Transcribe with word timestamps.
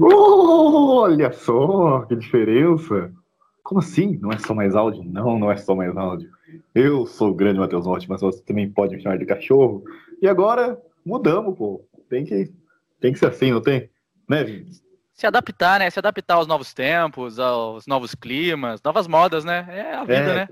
Olha 0.00 1.32
só 1.32 2.02
que 2.02 2.16
diferença. 2.16 3.12
Como 3.62 3.80
assim? 3.80 4.18
Não 4.20 4.30
é 4.30 4.38
só 4.38 4.54
mais 4.54 4.74
áudio? 4.74 5.04
Não, 5.04 5.38
não 5.38 5.50
é 5.50 5.56
só 5.56 5.74
mais 5.74 5.96
áudio. 5.96 6.28
Eu 6.74 7.06
sou 7.06 7.30
o 7.30 7.34
grande 7.34 7.58
Matheus 7.58 7.86
Norte, 7.86 8.08
mas 8.08 8.20
você 8.20 8.42
também 8.42 8.70
pode 8.70 8.96
me 8.96 9.02
chamar 9.02 9.18
de 9.18 9.26
cachorro. 9.26 9.84
E 10.20 10.28
agora 10.28 10.78
mudamos, 11.04 11.56
pô. 11.56 11.84
Tem 12.08 12.24
que, 12.24 12.52
tem 13.00 13.12
que 13.12 13.18
ser 13.18 13.26
assim, 13.26 13.52
não 13.52 13.60
tem? 13.60 13.88
Né, 14.28 14.44
Vinícius? 14.44 14.82
Se 15.14 15.26
adaptar, 15.26 15.78
né? 15.78 15.88
Se 15.90 15.98
adaptar 15.98 16.34
aos 16.34 16.46
novos 16.46 16.74
tempos, 16.74 17.38
aos 17.38 17.86
novos 17.86 18.14
climas, 18.14 18.80
novas 18.82 19.06
modas, 19.06 19.44
né? 19.44 19.66
É 19.68 19.94
a 19.94 20.00
vida, 20.00 20.14
é, 20.14 20.34
né? 20.34 20.48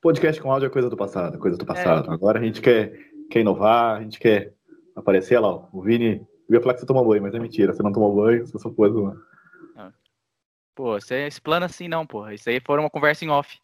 Podcast 0.00 0.40
com 0.40 0.50
áudio 0.50 0.66
é 0.66 0.70
coisa 0.70 0.88
do 0.88 0.96
passado, 0.96 1.38
coisa 1.38 1.56
do 1.56 1.66
passado. 1.66 2.10
É. 2.10 2.14
Agora 2.14 2.38
a 2.38 2.42
gente 2.42 2.60
quer, 2.60 2.92
quer 3.30 3.40
inovar, 3.40 3.98
a 3.98 4.02
gente 4.02 4.18
quer 4.18 4.52
aparecer 4.96 5.38
lá, 5.38 5.48
ó, 5.48 5.66
o 5.72 5.82
Vini. 5.82 6.26
Eu 6.48 6.56
ia 6.56 6.60
falar 6.60 6.74
que 6.74 6.80
você 6.80 6.86
tomou 6.86 7.06
banho, 7.06 7.22
mas 7.22 7.34
é 7.34 7.38
mentira. 7.38 7.72
Você 7.72 7.82
não 7.82 7.92
tomou 7.92 8.14
banho, 8.14 8.46
você 8.46 8.58
só 8.58 8.70
pôs 8.70 8.94
uma. 8.94 9.16
Ah. 9.76 9.92
Pô, 10.74 10.92
você 11.00 11.26
explana 11.26 11.66
assim 11.66 11.88
não, 11.88 12.06
porra. 12.06 12.34
Isso 12.34 12.48
aí 12.48 12.60
foi 12.60 12.78
uma 12.78 12.90
conversa 12.90 13.24
em 13.24 13.30
off. 13.30 13.58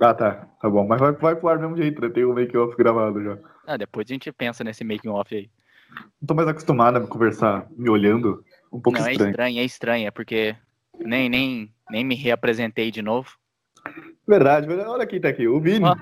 Ah, 0.00 0.14
tá. 0.14 0.46
Tá 0.60 0.70
bom. 0.70 0.86
Mas 0.86 1.00
vai, 1.00 1.12
vai 1.12 1.36
pro 1.36 1.48
ar 1.48 1.58
mesmo 1.58 1.76
jeito, 1.76 2.00
né? 2.00 2.08
Tem 2.08 2.24
o 2.24 2.32
make 2.32 2.56
off 2.56 2.76
gravado 2.76 3.22
já. 3.22 3.38
Ah, 3.66 3.76
depois 3.76 4.06
a 4.08 4.12
gente 4.12 4.30
pensa 4.32 4.62
nesse 4.62 4.84
making 4.84 5.08
off 5.08 5.34
aí. 5.34 5.50
Não 6.20 6.26
tô 6.26 6.34
mais 6.34 6.48
acostumado 6.48 6.98
a 6.98 7.06
conversar 7.06 7.66
me 7.76 7.88
olhando. 7.88 8.44
Um 8.72 8.80
pouco 8.80 8.98
não, 8.98 9.08
estranho. 9.08 9.28
é 9.28 9.30
estranho, 9.30 9.58
é 9.58 9.64
estranho. 9.64 10.06
É 10.08 10.10
porque 10.10 10.56
nem, 10.98 11.28
nem, 11.28 11.74
nem 11.90 12.04
me 12.04 12.14
reapresentei 12.14 12.90
de 12.90 13.02
novo. 13.02 13.36
Verdade, 14.26 14.66
verdade. 14.66 14.88
Olha 14.88 15.06
quem 15.06 15.20
tá 15.20 15.28
aqui. 15.28 15.46
O 15.48 15.60
Vini. 15.60 15.84
Ah, 15.84 15.96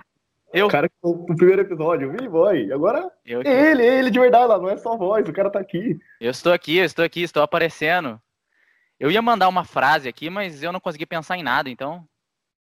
eu? 0.53 0.67
O 0.67 0.71
cara 0.71 0.89
que 0.89 0.95
no 1.03 1.37
primeiro 1.37 1.63
episódio, 1.63 2.11
Vini 2.11 2.29
Boy. 2.29 2.73
Agora 2.73 3.11
eu 3.25 3.43
é 3.43 3.71
ele, 3.71 3.83
é 3.83 3.99
ele 3.99 4.11
de 4.11 4.19
verdade 4.19 4.49
lá, 4.49 4.59
não 4.59 4.69
é 4.69 4.77
só 4.77 4.97
voz, 4.97 5.29
o 5.29 5.33
cara 5.33 5.51
tá 5.51 5.61
aqui. 5.61 5.99
Eu 6.21 6.31
estou 6.31 6.53
aqui, 6.53 6.79
eu 6.79 6.85
estou 6.85 7.05
aqui, 7.05 7.23
estou 7.23 7.43
aparecendo. 7.43 8.21
Eu 8.99 9.11
ia 9.11 9.23
mandar 9.23 9.49
uma 9.49 9.65
frase 9.65 10.09
aqui, 10.09 10.29
mas 10.29 10.63
eu 10.63 10.73
não 10.73 10.81
consegui 10.81 11.07
pensar 11.07 11.37
em 11.37 11.43
nada, 11.43 11.71
então. 11.71 12.07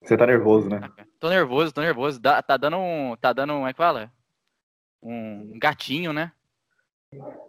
Você 0.02 0.18
tá 0.18 0.26
nervoso, 0.28 0.70
né? 0.70 0.82
Tô 1.20 1.30
nervoso, 1.30 1.74
tô 1.74 1.82
nervoso. 1.82 2.20
Dá, 2.20 2.42
tá 2.42 2.58
dando 2.58 2.78
um. 2.78 3.16
Tá 3.16 3.34
dando 3.34 3.54
um. 3.54 3.58
Como 3.58 3.68
é 3.68 3.74
que 3.74 3.78
fala? 3.78 4.12
Um 5.02 5.58
gatinho, 5.58 6.12
né? 6.12 6.32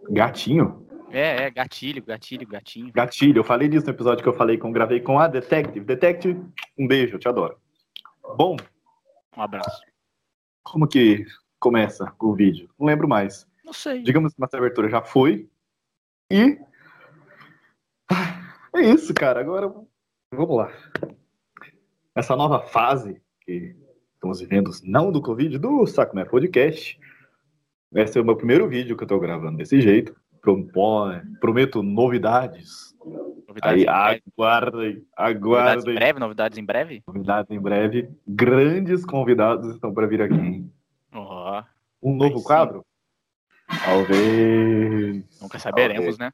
Gatinho? 0.09 0.87
É, 1.11 1.43
é, 1.43 1.49
gatilho, 1.49 2.03
gatilho, 2.03 2.47
gatinho. 2.47 2.93
Gatilho, 2.93 3.39
eu 3.39 3.43
falei 3.43 3.67
disso 3.67 3.87
no 3.87 3.91
episódio 3.91 4.23
que 4.23 4.29
eu 4.29 4.33
falei 4.33 4.57
com, 4.57 4.71
gravei 4.71 4.99
com 4.99 5.19
a 5.19 5.27
Detective. 5.27 5.85
Detective, 5.85 6.45
um 6.77 6.87
beijo, 6.87 7.15
eu 7.15 7.19
te 7.19 7.27
adoro. 7.27 7.57
Bom. 8.37 8.55
Um 9.35 9.41
abraço. 9.41 9.88
Como 10.71 10.87
que 10.87 11.25
começa 11.59 12.13
o 12.19 12.35
vídeo? 12.35 12.69
Não 12.79 12.85
lembro 12.85 13.07
mais. 13.07 13.47
Não 13.65 13.73
sei. 13.73 14.03
Digamos 14.03 14.33
que 14.33 14.39
nossa 14.39 14.55
abertura 14.55 14.87
já 14.87 15.01
foi. 15.01 15.49
E. 16.31 16.59
É 18.75 18.81
isso, 18.81 19.13
cara. 19.15 19.39
Agora, 19.39 19.73
vamos 20.31 20.57
lá. 20.57 20.71
Essa 22.15 22.35
nova 22.35 22.61
fase 22.61 23.19
que 23.41 23.75
estamos 24.13 24.39
vivendo, 24.41 24.69
não 24.83 25.11
do 25.11 25.21
Covid, 25.23 25.57
do 25.57 25.87
Saco 25.87 26.15
Podcast. 26.29 26.99
Esse 27.95 28.19
é 28.19 28.21
o 28.21 28.25
meu 28.25 28.35
primeiro 28.35 28.69
vídeo 28.69 28.95
que 28.95 29.03
eu 29.03 29.07
tô 29.07 29.19
gravando 29.19 29.57
desse 29.57 29.81
jeito. 29.81 30.15
Prometo 31.39 31.81
novidades. 31.81 32.88
Novidades 33.49 33.87
Aí, 33.87 34.21
aguardem, 34.37 35.07
aguardem. 35.17 35.75
Novidades 35.75 35.85
em 35.87 35.95
breve, 35.95 36.19
novidades 36.19 36.57
em 36.59 36.65
breve? 36.65 37.03
Novidades 37.07 37.51
em 37.51 37.59
breve. 37.59 38.09
Grandes 38.27 39.03
convidados 39.03 39.73
estão 39.73 39.91
para 39.91 40.05
vir 40.05 40.21
aqui. 40.21 40.69
Oh, 41.11 41.63
um 41.99 42.15
novo 42.15 42.43
quadro? 42.43 42.85
Talvez. 43.83 45.41
Nunca 45.41 45.57
saberemos, 45.57 45.95
Talvez. 45.95 46.17
né? 46.19 46.31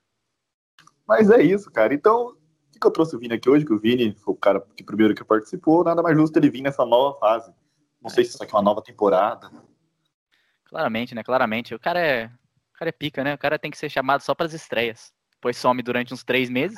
Mas 1.08 1.30
é 1.30 1.42
isso, 1.42 1.72
cara. 1.72 1.94
Então, 1.94 2.36
o 2.76 2.80
que 2.80 2.86
eu 2.86 2.92
trouxe 2.92 3.16
o 3.16 3.20
Vini 3.20 3.36
aqui 3.36 3.50
hoje? 3.50 3.66
Que 3.66 3.74
o 3.74 3.80
Vini 3.80 4.14
foi 4.16 4.34
o 4.34 4.38
cara 4.38 4.60
que 4.76 4.84
primeiro 4.84 5.16
que 5.16 5.24
participou. 5.24 5.86
Nada 5.86 6.04
mais 6.04 6.18
justo 6.18 6.38
ele 6.38 6.50
vir 6.50 6.64
nessa 6.64 6.86
nova 6.86 7.18
fase. 7.18 7.50
Não 8.02 8.10
sei 8.10 8.26
se 8.26 8.32
isso 8.32 8.44
aqui 8.44 8.54
é 8.54 8.58
uma 8.58 8.64
nova 8.64 8.82
temporada. 8.82 9.50
Claramente, 10.66 11.16
né? 11.16 11.24
Claramente. 11.24 11.74
O 11.74 11.80
cara 11.80 12.02
é 12.02 12.26
o 12.26 12.78
cara 12.78 12.90
é 12.90 12.92
pica, 12.92 13.24
né? 13.24 13.34
O 13.34 13.38
cara 13.38 13.58
tem 13.58 13.72
que 13.72 13.78
ser 13.78 13.90
chamado 13.90 14.20
só 14.20 14.36
para 14.36 14.48
as 14.48 14.54
estreias. 14.54 15.14
Depois 15.32 15.56
some 15.56 15.82
durante 15.82 16.14
uns 16.14 16.26
três 16.26 16.50
meses. 16.50 16.78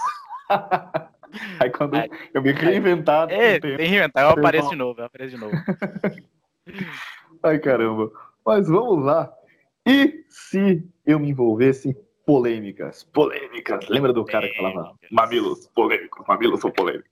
aí 1.60 1.70
quando 1.72 1.96
aí, 1.96 2.10
eu 2.34 2.42
me 2.42 2.52
reinventado. 2.52 3.32
É, 3.32 3.60
tem 3.60 3.76
reinventar, 3.76 4.24
eu 4.24 4.30
apareço 4.38 4.70
de 4.70 4.76
novo, 4.76 5.02
eu 5.02 5.06
apareço 5.06 5.36
de 5.36 5.42
novo. 5.42 5.56
Ai, 7.44 7.60
caramba. 7.60 8.12
Mas 8.46 8.68
vamos 8.68 9.04
lá. 9.04 9.32
E 9.86 10.26
se 10.30 10.84
eu 11.06 11.20
me 11.20 11.30
envolvesse 11.30 11.90
em 11.90 11.96
polêmicas? 12.26 13.04
Polêmicas. 13.04 13.88
Lembra 13.88 14.12
do 14.12 14.26
cara 14.26 14.48
que 14.48 14.58
falava 14.58 14.94
mamilos 15.12 15.68
polêmicos, 15.68 16.26
mamilos 16.28 16.60
são 16.60 16.72
polêmicos? 16.72 17.12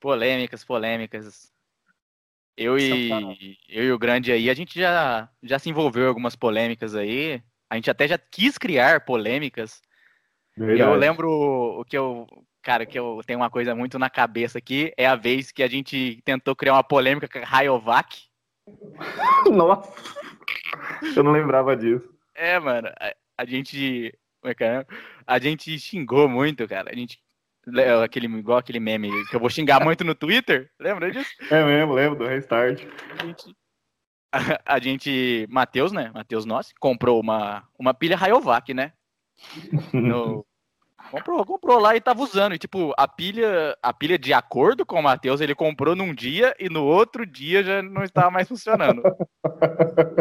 Polêmicas, 0.00 0.64
polêmicas. 0.64 1.52
Eu 2.56 2.78
e, 2.78 3.58
eu 3.68 3.84
e 3.84 3.92
o 3.92 3.98
Grande 3.98 4.30
aí, 4.30 4.48
a 4.48 4.54
gente 4.54 4.78
já, 4.78 5.28
já 5.42 5.58
se 5.58 5.68
envolveu 5.68 6.04
em 6.04 6.08
algumas 6.08 6.36
polêmicas 6.36 6.94
aí. 6.94 7.42
A 7.68 7.74
gente 7.74 7.90
até 7.90 8.06
já 8.06 8.16
quis 8.16 8.56
criar 8.56 9.04
polêmicas. 9.04 9.82
Verdade. 10.56 10.80
Eu 10.80 10.94
lembro 10.94 11.30
o 11.30 11.84
que 11.84 11.96
eu. 11.96 12.26
Cara, 12.62 12.86
que 12.86 12.98
eu 12.98 13.20
tenho 13.26 13.40
uma 13.40 13.50
coisa 13.50 13.74
muito 13.74 13.98
na 13.98 14.08
cabeça 14.08 14.58
aqui. 14.58 14.92
É 14.96 15.06
a 15.06 15.16
vez 15.16 15.52
que 15.52 15.62
a 15.62 15.68
gente 15.68 16.20
tentou 16.24 16.56
criar 16.56 16.74
uma 16.74 16.84
polêmica 16.84 17.28
com 17.28 17.38
a 17.38 17.44
Rayovac. 17.44 18.22
Nossa! 19.52 19.92
Eu 21.14 21.22
não 21.22 21.32
lembrava 21.32 21.76
disso. 21.76 22.08
É, 22.34 22.58
mano. 22.58 22.88
A, 23.00 23.14
a 23.38 23.44
gente. 23.44 24.12
É 24.46 24.86
a 25.26 25.38
gente 25.38 25.78
xingou 25.78 26.28
muito, 26.28 26.68
cara. 26.68 26.90
A 26.92 26.94
gente 26.94 27.18
Aquele, 28.04 28.26
igual 28.26 28.58
aquele 28.58 28.78
meme 28.78 29.08
que 29.26 29.36
eu 29.36 29.40
vou 29.40 29.48
xingar 29.48 29.82
muito 29.82 30.04
no 30.04 30.14
Twitter. 30.14 30.70
Lembra 30.78 31.10
disso? 31.10 31.30
É 31.50 31.64
mesmo, 31.64 31.94
lembro 31.94 32.18
do 32.18 32.26
restart. 32.26 32.82
A 33.18 33.24
gente, 33.24 33.56
a, 34.30 34.38
a 34.74 34.78
gente 34.78 35.46
Matheus, 35.48 35.90
né? 35.90 36.10
Matheus 36.12 36.44
Nossi, 36.44 36.74
comprou 36.78 37.18
uma, 37.20 37.66
uma 37.78 37.94
pilha 37.94 38.16
Rayovac, 38.16 38.74
né? 38.74 38.92
Comprou, 41.10 41.44
comprou 41.44 41.78
lá 41.78 41.94
e 41.94 42.00
tava 42.00 42.22
usando. 42.22 42.54
E, 42.54 42.58
tipo, 42.58 42.92
a 42.96 43.06
pilha, 43.06 43.76
a 43.82 43.92
pilha, 43.92 44.18
de 44.18 44.32
acordo 44.32 44.86
com 44.86 44.98
o 44.98 45.02
Matheus, 45.02 45.40
ele 45.40 45.54
comprou 45.54 45.94
num 45.94 46.14
dia 46.14 46.54
e 46.58 46.68
no 46.68 46.84
outro 46.84 47.26
dia 47.26 47.62
já 47.62 47.82
não 47.82 48.02
estava 48.02 48.30
mais 48.30 48.48
funcionando. 48.48 49.02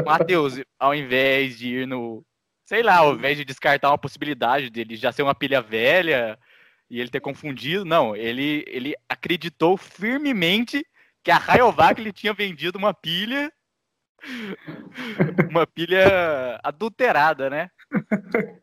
Matheus, 0.05 0.61
ao 0.79 0.93
invés 0.93 1.57
de 1.57 1.69
ir 1.69 1.87
no. 1.87 2.23
Sei 2.65 2.81
lá, 2.81 2.97
ao 2.97 3.15
invés 3.15 3.37
de 3.37 3.45
descartar 3.45 3.89
uma 3.89 3.97
possibilidade 3.97 4.69
dele 4.69 4.95
já 4.95 5.11
ser 5.11 5.23
uma 5.23 5.35
pilha 5.35 5.61
velha 5.61 6.37
e 6.89 6.99
ele 6.99 7.09
ter 7.09 7.19
confundido. 7.19 7.85
Não, 7.85 8.15
ele, 8.15 8.63
ele 8.67 8.93
acreditou 9.07 9.77
firmemente 9.77 10.85
que 11.23 11.31
a 11.31 11.37
Rayovac 11.37 11.99
ele 11.99 12.11
tinha 12.11 12.33
vendido 12.33 12.77
uma 12.77 12.93
pilha 12.93 13.51
uma 15.49 15.67
pilha 15.67 16.59
adulterada, 16.63 17.49
né? 17.49 17.69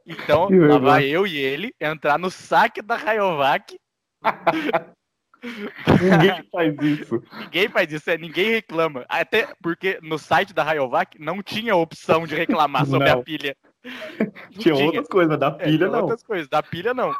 Então, 0.06 0.48
lá 0.50 0.78
vai 0.78 1.06
eu 1.06 1.26
e 1.26 1.38
ele 1.38 1.72
entrar 1.80 2.18
no 2.18 2.30
saque 2.30 2.82
da 2.82 2.96
Rayovac. 2.96 3.78
ninguém 5.42 6.48
faz 6.50 6.74
isso. 6.80 7.22
Ninguém 7.38 7.68
faz 7.68 7.92
isso, 7.92 8.10
é, 8.10 8.18
ninguém 8.18 8.50
reclama. 8.50 9.04
Até 9.08 9.48
porque 9.62 9.98
no 10.02 10.18
site 10.18 10.52
da 10.52 10.62
Rayovac 10.62 11.18
não 11.18 11.42
tinha 11.42 11.74
opção 11.74 12.26
de 12.26 12.34
reclamar 12.34 12.86
sobre 12.86 13.08
não. 13.08 13.20
a 13.20 13.22
pilha. 13.22 13.56
Tinha, 14.50 14.74
tinha, 14.74 14.74
outras 14.74 15.08
coisas, 15.08 15.38
da 15.38 15.46
é, 15.58 15.64
pilha 15.64 15.86
é, 15.86 15.88
não. 15.88 16.00
Outras 16.02 16.22
coisas, 16.22 16.46
da 16.48 16.62
pilha 16.62 16.92
não. 16.92 17.14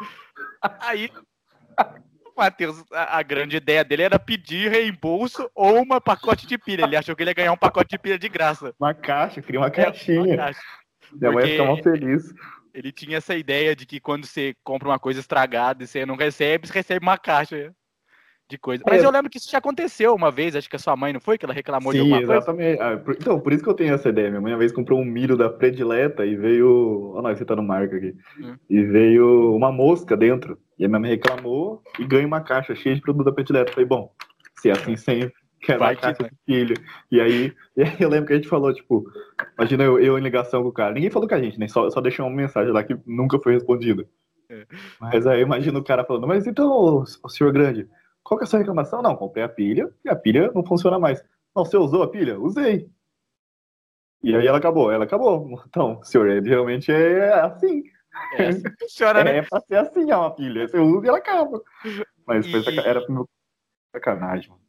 Aí 0.81 1.11
o 2.27 2.33
Matheus, 2.37 2.85
a, 2.93 3.19
a, 3.19 3.23
grande 3.23 3.57
ideia 3.57 3.83
dele 3.83 4.03
era 4.03 4.19
pedir 4.19 4.71
reembolso 4.71 5.51
ou 5.55 5.81
uma 5.81 6.03
pacote 6.03 6.47
de 6.47 6.59
pilha. 6.59 6.85
Ele 6.85 6.97
achou 6.97 7.17
que 7.17 7.23
ele 7.23 7.31
ia 7.31 7.35
ganhar 7.35 7.53
um 7.53 7.57
pacote 7.57 7.89
de 7.89 7.99
pilha 7.99 8.19
de 8.19 8.29
graça. 8.29 8.75
Uma 8.79 8.93
caixa, 8.93 9.41
queria 9.41 9.59
uma 9.59 9.71
caixinha. 9.71 10.19
É, 10.19 10.21
uma 10.21 10.37
caixa. 10.37 10.61
Minha 11.13 11.33
mãe 11.33 11.47
ia 11.47 11.63
ficar 11.63 11.83
feliz. 11.83 12.35
Ele 12.73 12.93
tinha 12.93 13.17
essa 13.17 13.35
ideia 13.35 13.75
de 13.75 13.85
que 13.85 13.99
quando 13.99 14.27
você 14.27 14.55
compra 14.63 14.89
uma 14.89 14.99
coisa 14.99 15.21
estragada 15.21 15.83
e 15.83 15.87
você 15.87 16.07
não 16.07 16.17
recebe, 16.17 16.69
você 16.69 16.75
recebe 16.75 17.05
uma 17.05 17.19
caixa 17.19 17.75
de 18.51 18.59
coisa. 18.59 18.83
Mas 18.87 19.03
é. 19.03 19.07
eu 19.07 19.11
lembro 19.11 19.31
que 19.31 19.39
isso 19.39 19.51
já 19.51 19.59
aconteceu 19.59 20.15
uma 20.15 20.31
vez, 20.31 20.57
acho 20.57 20.69
que 20.69 20.77
a 20.77 20.79
sua 20.79 20.97
mãe 20.97 21.13
não 21.13 21.21
foi, 21.21 21.39
que 21.39 21.45
ela 21.45 21.55
reclamou 21.55 21.93
Sim, 21.93 21.99
de 21.99 22.15
alguma 22.15 22.37
exatamente. 22.37 22.79
coisa? 22.79 23.03
Ah, 23.07 23.15
então, 23.19 23.41
por 23.41 23.53
isso 23.53 23.63
que 23.63 23.71
eu 23.71 23.75
tenho 23.75 23.95
essa 23.95 24.09
ideia. 24.09 24.29
Minha 24.29 24.41
mãe 24.41 24.53
uma 24.53 24.59
vez 24.59 24.73
comprou 24.73 25.01
um 25.01 25.05
milho 25.05 25.37
da 25.37 25.49
predileta 25.49 26.27
e 26.27 26.37
veio. 26.37 27.13
Olha, 27.15 27.35
você 27.35 27.45
tá 27.45 27.55
no 27.55 27.63
marco 27.63 27.95
aqui. 27.95 28.15
Hum. 28.41 28.57
E 28.69 28.83
veio 28.83 29.55
uma 29.55 29.71
mosca 29.71 30.17
dentro. 30.17 30.59
E 30.79 30.85
a 30.85 30.89
minha 30.89 31.01
mãe 31.01 31.11
reclamou 31.11 31.83
e 31.99 32.05
ganha 32.05 32.27
uma 32.27 32.41
caixa 32.41 32.75
cheia 32.75 32.95
de 32.95 33.01
produto 33.01 33.25
da 33.25 33.33
predileta. 33.33 33.73
falei, 33.73 33.87
bom, 33.87 34.13
se 34.61 34.69
é 34.69 34.73
assim 34.73 34.97
sempre. 34.97 35.40
Que 35.63 35.73
era 35.73 35.81
uma 35.81 35.95
caixa 35.95 36.25
de 36.25 36.31
filho. 36.47 36.75
E 37.11 37.21
aí, 37.21 37.55
e 37.77 37.83
aí 37.83 37.97
eu 38.01 38.09
lembro 38.09 38.27
que 38.29 38.33
a 38.33 38.37
gente 38.37 38.49
falou, 38.49 38.73
tipo, 38.73 39.05
imagina 39.59 39.85
eu, 39.85 39.99
eu 40.01 40.19
em 40.19 40.23
ligação 40.23 40.63
com 40.63 40.69
o 40.71 40.73
cara. 40.73 40.95
Ninguém 40.95 41.11
falou 41.11 41.29
com 41.29 41.35
a 41.35 41.41
gente, 41.43 41.59
né? 41.59 41.69
Só, 41.69 41.91
só 41.91 42.01
deixou 42.01 42.27
uma 42.27 42.35
mensagem 42.35 42.73
lá 42.73 42.83
que 42.83 42.97
nunca 43.07 43.39
foi 43.39 43.53
respondida. 43.53 44.09
É. 44.49 44.67
Mas 44.99 45.27
aí 45.27 45.43
imagina 45.43 45.79
o 45.79 45.85
cara 45.85 46.05
falando, 46.05 46.27
mas 46.27 46.47
então, 46.47 47.05
o 47.23 47.29
senhor 47.29 47.53
grande, 47.53 47.87
qual 48.23 48.39
que 48.39 48.45
é 48.45 48.47
a 48.47 48.49
sua 48.49 48.59
reclamação? 48.59 49.03
Não, 49.03 49.15
comprei 49.15 49.45
a 49.45 49.49
pilha 49.49 49.93
e 50.05 50.09
a 50.09 50.17
pilha 50.17 50.51
não 50.55 50.65
funciona 50.65 50.99
mais. 50.99 51.23
Não, 51.55 51.65
você 51.65 51.77
usou 51.77 52.03
a 52.03 52.09
pilha? 52.11 52.39
Usei. 52.39 52.89
E 54.23 54.35
aí 54.35 54.47
ela 54.47 54.59
acabou, 54.59 54.91
ela 54.91 55.05
acabou. 55.05 55.63
Então, 55.67 56.03
senhor, 56.03 56.43
realmente 56.43 56.91
é 56.93 57.33
assim. 57.35 57.83
É 58.37 58.49
assim 58.49 58.63
que 58.63 58.77
funciona, 58.85 59.25
né? 59.25 59.39
É 59.39 59.43
pra 59.43 59.61
ser 59.61 59.77
assim, 59.77 60.11
ó, 60.13 60.23
uma 60.23 60.35
pilha. 60.35 60.69
Você 60.69 60.79
usa 60.79 61.07
e 61.07 61.09
ela 61.09 61.19
acaba. 61.19 61.61
Mas 62.27 62.51
foi 62.51 62.63
saca- 62.63 62.81
era 62.89 63.01
meu 63.09 63.29
sacanagem, 63.95 64.51
mano. 64.51 64.61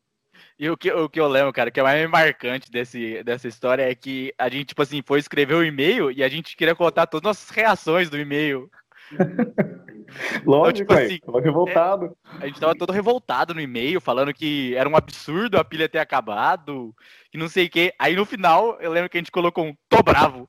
E 0.61 0.69
o 0.69 0.77
que, 0.77 0.91
o 0.91 1.09
que 1.09 1.19
eu 1.19 1.27
lembro, 1.27 1.51
cara, 1.51 1.71
que 1.71 1.79
é 1.79 1.83
mais 1.83 2.07
marcante 2.07 2.69
desse, 2.71 3.23
dessa 3.23 3.47
história 3.47 3.81
é 3.81 3.95
que 3.95 4.31
a 4.37 4.47
gente, 4.47 4.67
tipo 4.67 4.81
assim, 4.83 5.01
foi 5.03 5.17
escrever 5.17 5.55
o 5.55 5.63
e-mail 5.65 6.11
e 6.11 6.23
a 6.23 6.29
gente 6.29 6.55
queria 6.55 6.75
contar 6.75 7.07
todas 7.07 7.23
as 7.25 7.29
nossas 7.29 7.49
reações 7.49 8.11
do 8.11 8.19
e-mail. 8.19 8.69
Lógico, 10.45 10.77
tipo 10.77 10.93
velho. 10.93 11.07
assim, 11.07 11.19
Tava 11.19 11.41
revoltado. 11.41 12.15
A 12.39 12.45
gente 12.45 12.59
tava 12.59 12.75
todo 12.75 12.93
revoltado 12.93 13.55
no 13.55 13.59
e-mail, 13.59 13.99
falando 13.99 14.31
que 14.31 14.75
era 14.75 14.87
um 14.87 14.95
absurdo 14.95 15.57
a 15.57 15.63
pilha 15.63 15.89
ter 15.89 15.97
acabado, 15.97 16.93
que 17.31 17.39
não 17.39 17.47
sei 17.47 17.65
o 17.65 17.69
quê. 17.71 17.91
Aí 17.97 18.15
no 18.15 18.23
final, 18.23 18.77
eu 18.81 18.91
lembro 18.91 19.09
que 19.09 19.17
a 19.17 19.21
gente 19.21 19.31
colocou 19.31 19.65
um 19.65 19.73
tô 19.89 20.03
bravo. 20.03 20.47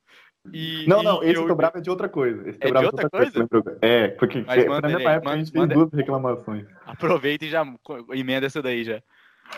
E, 0.53 0.85
Não, 0.87 1.00
e 1.00 1.05
não, 1.05 1.23
esse 1.23 1.37
eu- 1.37 1.47
Tô 1.47 1.55
Bravo 1.55 1.79
é 1.79 1.81
de 1.81 1.88
outra 1.88 2.09
coisa. 2.09 2.50
Esse 2.50 2.59
Tô 2.59 2.64
É 2.64 2.67
de 2.67 2.73
Bravo 2.73 2.87
outra 2.88 3.09
lembra? 3.14 3.79
É, 3.81 4.09
porque 4.09 4.43
Mas 4.47 4.62
é, 4.62 4.69
manda 4.69 4.88
na 4.88 4.97
mesma 4.97 5.12
época 5.12 5.31
a 5.31 5.37
gente 5.38 5.55
manda- 5.56 5.75
fez 5.75 5.79
duas 5.88 5.93
reclamações. 5.99 6.67
Aproveita 6.85 7.44
e 7.47 7.49
já 7.49 7.64
emenda 8.12 8.44
essa 8.47 8.61
daí 8.61 8.82
já. 8.85 9.00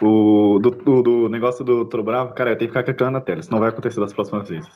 O 0.02 0.58
do, 0.58 0.70
do, 0.70 1.02
do 1.02 1.28
negócio 1.28 1.64
do 1.64 1.84
Tô 1.84 2.02
Bravo, 2.02 2.34
cara, 2.34 2.50
eu 2.50 2.56
tenho 2.56 2.70
que 2.70 2.76
ficar 2.76 2.82
clicando 2.82 3.12
na 3.12 3.20
tela, 3.20 3.40
isso 3.40 3.50
não 3.50 3.60
vai 3.60 3.68
acontecer 3.68 4.00
das 4.00 4.12
próximas 4.12 4.48
vezes. 4.48 4.70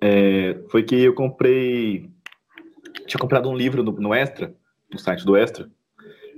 É, 0.00 0.60
foi 0.70 0.82
que 0.82 0.94
eu 1.02 1.14
comprei. 1.14 2.08
Tinha 3.06 3.20
comprado 3.20 3.48
um 3.48 3.56
livro 3.56 3.82
no, 3.82 3.92
no 3.92 4.14
Extra, 4.14 4.54
no 4.92 4.98
site 4.98 5.24
do 5.24 5.36
Extra. 5.36 5.68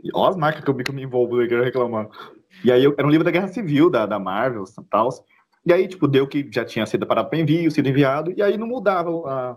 E 0.03 0.11
ó 0.15 0.29
as 0.29 0.37
marcas 0.37 0.65
que 0.65 0.71
eu 0.71 0.75
vi 0.75 0.85
que 0.85 0.91
eu 0.91 0.95
me 0.95 1.03
envolvo, 1.03 1.43
eu 1.43 1.49
quero 1.49 1.63
reclamar. 1.65 2.09
E 2.65 2.73
aí 2.73 2.83
eu- 2.83 2.95
era 2.97 3.07
um 3.07 3.11
livro 3.11 3.25
da 3.25 3.31
Guerra 3.31 3.49
Civil, 3.49 3.91
da, 3.91 4.07
da 4.07 4.19
Marvel 4.19 4.65
tal. 4.89 5.09
E 5.67 5.73
aí, 5.73 5.87
tipo, 5.87 6.09
deu 6.09 6.27
que 6.27 6.49
já 6.51 6.65
tinha 6.65 6.87
sido 6.87 7.07
parado 7.07 7.29
para 7.29 7.39
envio, 7.39 7.71
sido 7.71 7.89
enviado, 7.89 8.33
e 8.37 8.43
aí 8.43 8.57
não 8.57 8.67
mudava 8.67 9.11
a, 9.29 9.57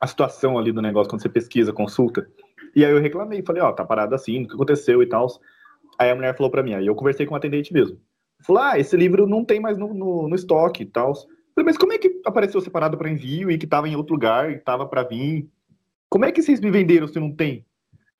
a 0.00 0.06
situação 0.06 0.58
ali 0.58 0.72
do 0.72 0.82
negócio 0.82 1.08
quando 1.08 1.22
você 1.22 1.28
pesquisa, 1.28 1.72
consulta. 1.72 2.28
E 2.74 2.84
aí 2.84 2.92
eu 2.92 3.00
reclamei, 3.00 3.42
falei, 3.42 3.62
ó, 3.62 3.72
tá 3.72 3.84
parado 3.84 4.14
assim, 4.14 4.44
o 4.44 4.48
que 4.48 4.54
aconteceu 4.54 5.02
e 5.02 5.06
tal. 5.06 5.26
Aí 6.00 6.08
a 6.10 6.14
mulher 6.14 6.34
falou 6.34 6.50
pra 6.50 6.62
mim, 6.62 6.72
aí 6.72 6.86
eu 6.86 6.94
conversei 6.94 7.26
com 7.26 7.34
o 7.34 7.36
atendente 7.36 7.74
mesmo. 7.74 8.00
Falou, 8.42 8.62
ah, 8.62 8.78
esse 8.78 8.96
livro 8.96 9.26
não 9.26 9.44
tem 9.44 9.60
mais 9.60 9.76
no, 9.76 9.92
no, 9.92 10.28
no 10.28 10.34
estoque 10.34 10.82
e 10.82 10.86
tal. 10.86 11.14
Falei, 11.14 11.66
mas 11.66 11.76
como 11.76 11.92
é 11.92 11.98
que 11.98 12.22
apareceu 12.24 12.58
separado 12.62 12.96
para 12.96 13.10
envio 13.10 13.50
e 13.50 13.58
que 13.58 13.66
tava 13.66 13.86
em 13.86 13.94
outro 13.96 14.14
lugar 14.14 14.50
e 14.50 14.58
tava 14.58 14.86
para 14.86 15.02
vir? 15.02 15.46
Como 16.08 16.24
é 16.24 16.32
que 16.32 16.40
vocês 16.40 16.58
me 16.58 16.70
venderam 16.70 17.06
se 17.06 17.20
não 17.20 17.30
tem? 17.30 17.66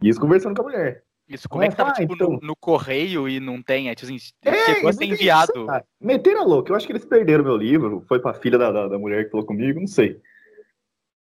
E 0.03 0.11
isso 0.11 0.21
conversando 0.21 0.55
com 0.55 0.61
a 0.61 0.65
mulher. 0.71 1.05
Isso, 1.27 1.49
como 1.49 1.63
é 1.65 1.69
que 1.69 1.77
tava, 1.77 1.91
Ah, 1.91 1.95
tipo, 1.95 2.13
então. 2.15 2.33
no, 2.33 2.41
no 2.43 2.57
correio 2.57 3.27
e 3.27 3.41
não 3.41 3.63
tem? 3.63 3.89
É, 3.89 3.95
tipo 3.95 4.13
assim, 4.13 4.19
É, 4.43 4.75
chegou 4.75 4.91
a 4.91 4.93
ser 4.93 5.05
enviado. 5.07 5.53
isso. 5.57 5.67
Meteram 5.99 6.43
a 6.43 6.45
louca. 6.45 6.71
Eu 6.73 6.77
acho 6.77 6.87
que 6.87 6.93
eles 6.93 7.05
perderam 7.07 7.45
meu 7.45 7.57
livro. 7.57 8.05
Foi 8.07 8.19
pra 8.21 8.35
filha 8.35 8.59
da, 8.59 8.71
da, 8.71 8.89
da 8.89 8.99
mulher 8.99 9.25
que 9.25 9.31
falou 9.31 9.47
comigo, 9.47 9.81
não 9.81 9.87
sei. 9.87 10.21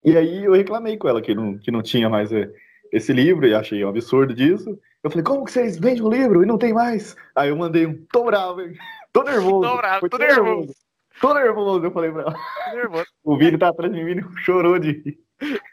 E 0.04 0.18
aí 0.18 0.46
eu 0.46 0.54
reclamei 0.54 0.98
com 0.98 1.08
ela 1.08 1.22
que 1.22 1.36
não, 1.36 1.58
que 1.60 1.70
não 1.70 1.82
tinha 1.84 2.10
mais 2.10 2.32
é, 2.32 2.50
esse 2.92 3.14
livro 3.14 3.48
e 3.48 3.54
achei 3.54 3.84
um 3.84 3.90
absurdo 3.90 4.34
disso. 4.34 4.78
Eu 5.04 5.10
falei, 5.10 5.24
como 5.24 5.46
que 5.46 5.52
vocês 5.52 5.78
vendem 5.78 6.02
um 6.04 6.10
livro 6.10 6.44
e 6.44 6.46
não 6.46 6.58
tem 6.58 6.74
mais? 6.74 7.16
Aí 7.36 7.50
eu 7.50 7.56
mandei 7.56 7.86
um, 7.86 8.06
tô 8.12 8.24
bravo, 8.26 8.62
hein? 8.62 8.74
tô 9.14 9.24
nervoso. 9.24 9.62
Tô 9.70 9.78
bravo, 9.78 10.10
tô 10.10 10.18
nervoso. 10.18 10.74
Tô 11.22 11.34
nervoso, 11.34 11.86
eu 11.86 11.92
falei 11.92 12.12
pra 12.12 12.22
ela. 12.24 12.34
Tô 12.34 12.76
nervoso. 12.76 13.06
O 13.24 13.38
Vini 13.38 13.58
tá 13.58 13.70
atrás 13.70 13.92
de 13.94 14.04
mim 14.04 14.20
e 14.20 14.42
chorou 14.44 14.78
de 14.80 14.92
rir. 14.92 15.20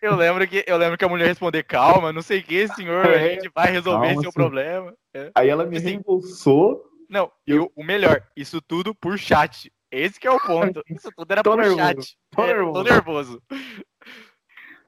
Eu 0.00 0.14
lembro 0.14 0.46
que 0.46 0.64
eu 0.66 0.76
lembro 0.76 0.96
que 0.96 1.04
a 1.04 1.08
mulher 1.08 1.26
respondeu, 1.26 1.62
calma, 1.66 2.12
não 2.12 2.22
sei 2.22 2.38
o 2.38 2.42
que, 2.44 2.68
senhor, 2.68 3.04
a 3.06 3.10
É, 3.18 3.34
gente 3.34 3.50
vai 3.54 3.70
resolver 3.72 4.06
calma, 4.08 4.22
seu 4.22 4.30
sim. 4.30 4.34
problema. 4.34 4.94
É. 5.12 5.30
Aí 5.34 5.48
ela 5.48 5.64
me 5.66 5.76
Assim, 5.76 5.86
reembolsou. 5.88 6.84
Não, 7.08 7.30
e 7.46 7.54
o, 7.54 7.70
o 7.74 7.82
melhor, 7.84 8.22
isso 8.36 8.60
tudo 8.60 8.94
por 8.94 9.18
chat. 9.18 9.72
Esse 9.90 10.18
que 10.20 10.26
é 10.26 10.30
o 10.30 10.38
ponto. 10.40 10.82
Isso 10.90 11.08
tudo 11.16 11.30
era 11.32 11.42
Tô 11.42 11.50
por 11.52 11.58
nervoso, 11.58 11.78
chat. 11.80 12.16
tô 12.30 12.42
É, 12.42 12.46
nervoso. 12.48 12.72
tô 12.72 12.82
nervoso. 12.82 13.42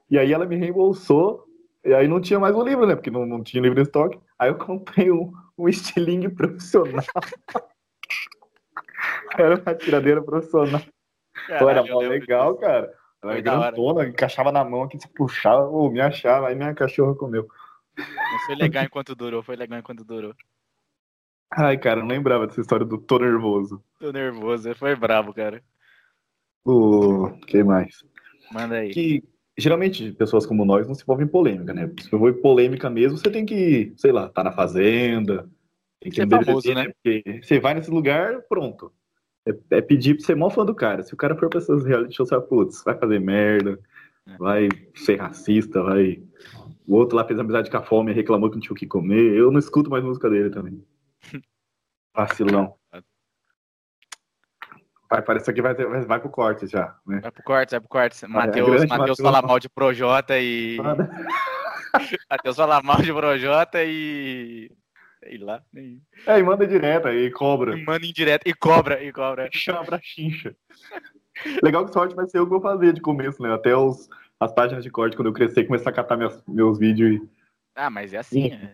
E 0.09 0.17
aí 0.17 0.31
ela 0.33 0.45
me 0.45 0.55
reembolsou. 0.55 1.45
E 1.83 1.93
aí 1.93 2.07
não 2.07 2.19
tinha 2.19 2.39
mais 2.39 2.55
o 2.55 2.63
livro, 2.63 2.85
né? 2.85 2.95
Porque 2.95 3.09
não, 3.11 3.25
não 3.25 3.43
tinha 3.43 3.61
livro 3.61 3.79
em 3.79 3.83
estoque. 3.83 4.19
Aí 4.37 4.49
eu 4.49 4.57
comprei 4.57 5.11
um, 5.11 5.31
um 5.57 5.67
estilingue 5.69 6.29
profissional. 6.35 7.03
era 9.37 9.55
uma 9.55 9.75
tiradeira 9.75 10.21
profissional. 10.21 10.81
Pô, 10.81 11.69
era 11.69 11.81
Caralho, 11.81 11.93
mó 11.93 11.99
legal, 11.99 12.53
disso. 12.53 12.61
cara. 12.61 12.93
Ela 13.21 13.37
era 13.37 13.59
hora. 13.59 13.71
grandona, 13.71 14.07
encaixava 14.07 14.51
na 14.51 14.63
mão 14.63 14.83
aqui, 14.83 14.99
se 14.99 15.07
puxava, 15.09 15.65
ou 15.65 15.91
me 15.91 15.99
achava, 15.99 16.47
aí 16.47 16.55
minha 16.55 16.73
cachorra 16.73 17.15
comeu. 17.15 17.47
Mas 17.97 18.43
foi 18.45 18.55
legal 18.55 18.83
enquanto 18.83 19.15
durou, 19.15 19.43
foi 19.43 19.55
legal 19.55 19.79
enquanto 19.79 20.05
durou. 20.05 20.33
Ai, 21.51 21.77
cara, 21.77 21.99
eu 21.99 22.03
não 22.03 22.09
lembrava 22.11 22.47
dessa 22.47 22.61
história 22.61 22.85
do 22.85 22.97
tô 22.97 23.19
nervoso. 23.19 23.83
Tô 23.99 24.11
nervoso, 24.11 24.73
foi 24.75 24.95
bravo, 24.95 25.33
cara. 25.33 25.61
O 26.63 27.31
que 27.47 27.63
mais? 27.63 28.03
Manda 28.51 28.75
aí. 28.75 28.91
que 28.91 29.23
geralmente 29.59 30.11
pessoas 30.13 30.45
como 30.45 30.65
nós 30.65 30.87
não 30.87 30.95
se 30.95 31.03
envolvem 31.03 31.25
em 31.25 31.29
polêmica, 31.29 31.73
né? 31.73 31.91
Se 32.01 32.15
em 32.15 32.33
polêmica 32.41 32.89
mesmo, 32.89 33.17
você 33.17 33.29
tem 33.29 33.45
que, 33.45 33.93
sei 33.97 34.11
lá, 34.11 34.29
tá 34.29 34.43
na 34.43 34.51
fazenda, 34.51 35.49
tem 35.99 36.11
que 36.11 36.21
Ser 36.21 36.29
famoso, 36.29 36.73
né? 36.73 36.91
Porque 37.03 37.41
você 37.43 37.59
vai 37.59 37.73
nesse 37.73 37.91
lugar, 37.91 38.41
pronto. 38.43 38.91
É, 39.47 39.77
é 39.77 39.81
pedir 39.81 40.15
pra 40.15 40.25
ser 40.25 40.35
mó 40.35 40.49
fã 40.49 40.65
do 40.65 40.73
cara. 40.75 41.03
Se 41.03 41.13
o 41.13 41.17
cara 41.17 41.35
for 41.35 41.49
pra 41.49 41.59
essas 41.59 41.83
reality 41.85 42.15
shows, 42.15 42.29
você 42.29 42.35
fala, 42.35 42.47
putz, 42.47 42.83
vai 42.83 42.97
fazer 42.97 43.19
merda, 43.19 43.79
É. 44.27 44.37
vai 44.37 44.69
ser 44.95 45.17
racista, 45.17 45.83
vai. 45.83 46.21
O 46.87 46.95
outro 46.95 47.15
lá 47.15 47.25
fez 47.25 47.39
amizade 47.39 47.69
com 47.69 47.77
a 47.77 47.83
fome 47.83 48.11
e 48.11 48.15
reclamou 48.15 48.49
que 48.49 48.55
não 48.55 48.61
tinha 48.61 48.73
o 48.73 48.75
que 48.75 48.87
comer. 48.87 49.35
Eu 49.35 49.51
não 49.51 49.59
escuto 49.59 49.89
mais 49.89 50.03
música 50.03 50.29
dele 50.29 50.49
também. 50.49 50.83
Vacilão. 52.15 52.78
Vai, 55.09 55.21
parece 55.23 55.51
que 55.51 55.61
vai, 55.61 55.73
vai, 55.73 56.01
vai 56.05 56.19
pro 56.19 56.29
corte 56.29 56.67
já, 56.67 56.95
né? 57.07 57.19
Vai 57.21 57.31
pro 57.31 57.43
corte, 57.43 57.71
vai 57.71 57.79
pro 57.79 57.89
corte. 57.89 58.27
Matheus, 58.27 58.67
Matheus 58.69 58.89
Matheus. 58.89 59.19
fala 59.19 59.41
mal 59.41 59.59
de 59.59 59.67
Projota 59.69 60.39
e. 60.39 60.77
Matheus 62.29 62.55
fala 62.55 62.81
mal 62.83 63.01
de 63.01 63.11
Projota 63.11 63.83
e. 63.83 64.71
Sei 65.23 65.37
lá. 65.39 65.61
E 65.75 65.99
É, 66.27 66.39
e 66.39 66.43
manda 66.43 66.65
direto 66.67 67.07
aí, 67.07 67.29
cobra. 67.31 67.75
manda 67.77 68.05
indireto 68.05 68.47
e 68.47 68.53
cobra, 68.53 69.03
e 69.03 69.11
cobra. 69.11 69.49
Chama 69.53 69.83
pra 69.83 69.99
chincha. 70.01 70.55
Legal 71.63 71.85
que 71.85 71.91
sorte 71.93 72.15
vai 72.15 72.27
ser 72.27 72.39
o 72.39 72.47
que 72.47 72.53
eu 72.53 72.59
vou 72.59 72.71
fazer 72.71 72.93
de 72.93 73.01
começo, 73.01 73.41
né? 73.41 73.51
Até 73.53 73.75
os, 73.75 74.07
as 74.39 74.53
páginas 74.53 74.83
de 74.83 74.91
corte, 74.91 75.15
quando 75.15 75.27
eu 75.29 75.33
crescer, 75.33 75.65
começar 75.65 75.89
a 75.89 75.93
catar 75.93 76.15
minhas- 76.17 76.43
meus 76.47 76.77
vídeos 76.77 77.21
e. 77.21 77.29
Ah, 77.75 77.89
mas 77.89 78.13
é 78.13 78.17
assim, 78.17 78.51
é. 78.51 78.73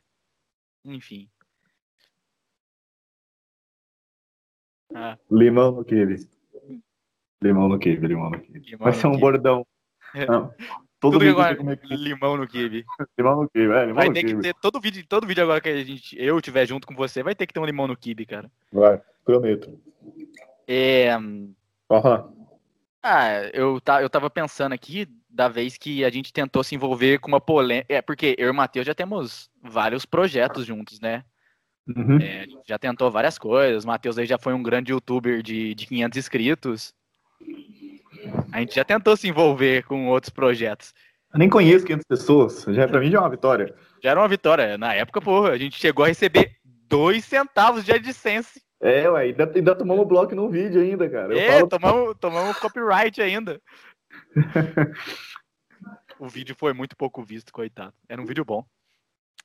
Enfim. 0.84 1.30
Ah, 4.98 5.18
Limão 5.30 5.72
no 5.74 5.84
quibe. 5.84 6.26
Limão 7.44 7.68
no 7.68 7.78
quibe, 7.78 8.08
limão 8.08 8.30
no 8.30 8.40
quibe. 8.40 8.60
limão 8.60 8.80
Vai 8.86 8.94
ser 8.94 9.08
um 9.08 9.12
quibe. 9.12 9.22
bordão. 9.22 9.68
É. 10.14 10.26
Não. 10.26 10.48
Todo 11.02 11.12
Tudo 11.12 11.20
que 11.20 11.26
vídeo 11.26 11.32
agora, 11.40 11.54
que 11.56 11.62
comer 11.62 11.78
quibe. 11.78 11.96
limão 11.98 12.38
no 12.38 12.48
kibe. 12.48 12.86
Limão 13.18 13.42
no 13.44 13.50
quibe, 13.50 13.74
é, 13.74 13.80
limão 13.82 13.96
Vai 13.96 14.08
no 14.08 14.14
ter 14.14 14.22
que 14.22 14.28
quibe. 14.28 14.42
ter 14.42 14.54
todo 14.56 14.80
vídeo, 14.80 15.06
todo 15.08 15.28
vídeo 15.28 15.44
agora 15.44 15.60
que 15.60 15.68
a 15.70 15.84
gente, 15.84 16.16
eu 16.18 16.42
tiver 16.42 16.66
junto 16.66 16.88
com 16.88 16.96
você, 16.96 17.22
vai 17.22 17.36
ter 17.36 17.46
que 17.46 17.54
ter 17.54 17.60
um 17.60 17.66
limão 17.66 17.88
no 17.88 17.98
kibe, 17.98 18.26
cara. 18.26 18.50
Vai, 18.72 19.02
prometo. 19.26 19.78
É, 20.68 21.10
Aham. 21.92 22.34
ah, 23.04 23.28
eu, 23.54 23.80
tá, 23.82 24.02
eu 24.02 24.10
tava 24.10 24.30
pensando 24.30 24.72
aqui 24.74 25.08
da 25.30 25.50
vez 25.50 25.78
que 25.78 26.04
a 26.06 26.10
gente 26.10 26.32
tentou 26.32 26.64
se 26.64 26.74
envolver 26.74 27.20
com 27.20 27.28
uma 27.28 27.42
polêmica. 27.42 27.94
É, 27.94 28.02
porque 28.02 28.34
eu 28.40 28.48
e 28.48 28.52
o 28.52 28.54
Matheus 28.56 28.88
já 28.88 28.96
temos 28.96 29.52
vários 29.62 30.06
projetos 30.06 30.66
juntos, 30.66 31.00
né? 31.02 31.24
Uhum. 31.88 32.18
É, 32.20 32.46
já 32.68 32.80
tentou 32.80 33.12
várias 33.12 33.38
coisas. 33.38 33.84
O 33.84 33.88
Matheus 33.88 34.18
aí 34.18 34.26
já 34.26 34.38
foi 34.38 34.54
um 34.54 34.64
grande 34.64 34.92
youtuber 34.92 35.42
de, 35.42 35.76
de 35.76 35.86
500 35.86 36.18
inscritos. 36.18 36.94
A 38.52 38.60
gente 38.60 38.76
já 38.76 38.84
tentou 38.84 39.16
se 39.16 39.28
envolver 39.28 39.84
com 39.84 40.08
outros 40.08 40.30
projetos. 40.32 40.94
Eu 41.34 41.40
nem 41.40 41.50
conheço 41.50 41.86
500 41.86 42.06
pessoas. 42.08 42.66
Já, 42.70 42.88
pra 42.88 43.00
mim 43.00 43.12
já 43.12 43.18
é 43.18 43.22
uma 43.22 43.30
vitória. 43.30 43.76
Já 44.02 44.12
era 44.12 44.20
uma 44.20 44.28
vitória. 44.28 44.78
Na 44.78 44.94
época, 44.94 45.22
porra, 45.22 45.52
a 45.52 45.58
gente 45.58 45.78
chegou 45.78 46.06
a 46.06 46.08
receber 46.08 46.56
dois 46.64 47.26
centavos 47.26 47.84
de 47.84 47.92
AdSense. 47.92 48.62
É, 48.82 49.10
ué, 49.10 49.24
ainda, 49.24 49.52
ainda 49.54 49.76
tomamos 49.76 50.08
bloco 50.08 50.36
no 50.36 50.50
vídeo 50.50 50.82
ainda, 50.82 51.10
cara. 51.10 51.34
Eu 51.34 51.40
é, 51.40 51.52
falo- 51.52 51.68
tomamos, 51.68 52.16
tomamos 52.20 52.58
copyright 52.60 53.22
ainda. 53.22 53.62
o 56.20 56.28
vídeo 56.28 56.56
foi 56.58 56.74
muito 56.74 56.96
pouco 56.96 57.24
visto, 57.24 57.52
coitado. 57.52 57.94
Era 58.08 58.22
um 58.22 58.26
vídeo 58.26 58.46
bom. 58.46 58.66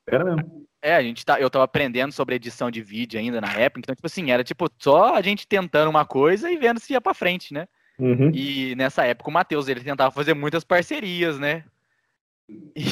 Era 0.07 0.25
mesmo. 0.25 0.66
É, 0.83 0.97
a 0.97 1.02
gente 1.02 1.25
tá, 1.25 1.38
eu 1.38 1.50
tava 1.50 1.64
aprendendo 1.64 2.12
sobre 2.12 2.35
edição 2.35 2.71
de 2.71 2.80
vídeo 2.83 3.21
ainda 3.21 3.40
na 3.40 3.52
época, 3.52 3.80
então, 3.80 3.95
tipo 3.95 4.07
assim, 4.07 4.30
era 4.30 4.42
tipo 4.42 4.66
só 4.78 5.14
a 5.14 5.21
gente 5.21 5.47
tentando 5.47 5.90
uma 5.90 6.07
coisa 6.07 6.50
e 6.50 6.57
vendo 6.57 6.80
se 6.80 6.95
ia 6.95 7.00
pra 7.00 7.12
frente, 7.12 7.52
né? 7.52 7.69
Uhum. 7.99 8.30
E 8.33 8.75
nessa 8.76 9.04
época 9.04 9.28
o 9.28 9.33
Matheus, 9.33 9.69
ele 9.69 9.85
tentava 9.85 10.11
fazer 10.11 10.33
muitas 10.33 10.64
parcerias, 10.64 11.38
né? 11.38 11.64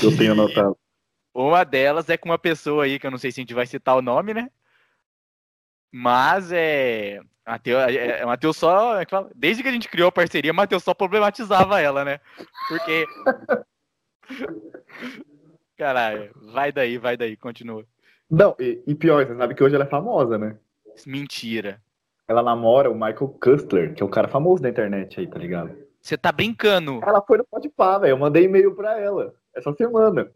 Eu 0.02 0.16
tenho 0.16 0.32
anotado. 0.32 0.76
Uma 1.34 1.64
delas 1.64 2.08
é 2.10 2.16
com 2.16 2.28
uma 2.28 2.38
pessoa 2.38 2.84
aí, 2.84 2.98
que 2.98 3.06
eu 3.06 3.10
não 3.10 3.18
sei 3.18 3.32
se 3.32 3.40
a 3.40 3.42
gente 3.42 3.54
vai 3.54 3.66
citar 3.66 3.96
o 3.96 4.02
nome, 4.02 4.34
né? 4.34 4.50
Mas 5.90 6.52
é. 6.52 7.20
Mateus, 7.46 7.82
é, 7.84 8.20
é, 8.20 8.26
Mateus 8.26 8.56
só. 8.56 9.00
é? 9.00 9.06
Desde 9.34 9.62
que 9.62 9.68
a 9.68 9.72
gente 9.72 9.88
criou 9.88 10.08
a 10.08 10.12
parceria, 10.12 10.52
Matheus 10.52 10.84
só 10.84 10.92
problematizava 10.92 11.80
ela, 11.80 12.04
né? 12.04 12.20
Porque. 12.68 13.06
Caralho, 15.78 16.30
vai 16.52 16.72
daí, 16.72 16.98
vai 16.98 17.16
daí, 17.16 17.36
continua. 17.36 17.84
Não, 18.28 18.54
e, 18.58 18.82
e 18.86 18.94
pior, 18.94 19.24
você 19.24 19.36
sabe 19.36 19.54
que 19.54 19.62
hoje 19.62 19.76
ela 19.76 19.84
é 19.84 19.88
famosa, 19.88 20.36
né? 20.36 20.58
Mentira. 21.06 21.80
Ela 22.26 22.42
namora 22.42 22.90
o 22.90 22.94
Michael 22.94 23.38
Kustler, 23.40 23.94
que 23.94 24.02
é 24.02 24.06
um 24.06 24.10
cara 24.10 24.28
famoso 24.28 24.62
da 24.62 24.68
internet 24.68 25.20
aí, 25.20 25.26
tá 25.26 25.38
ligado? 25.38 25.74
Você 26.02 26.18
tá 26.18 26.32
brincando. 26.32 27.00
Ela 27.02 27.22
foi 27.22 27.38
no 27.38 27.44
Podpah, 27.44 27.98
velho. 27.98 28.10
Eu 28.10 28.18
mandei 28.18 28.44
e-mail 28.44 28.74
pra 28.74 28.98
ela 28.98 29.34
essa 29.54 29.72
semana. 29.72 30.30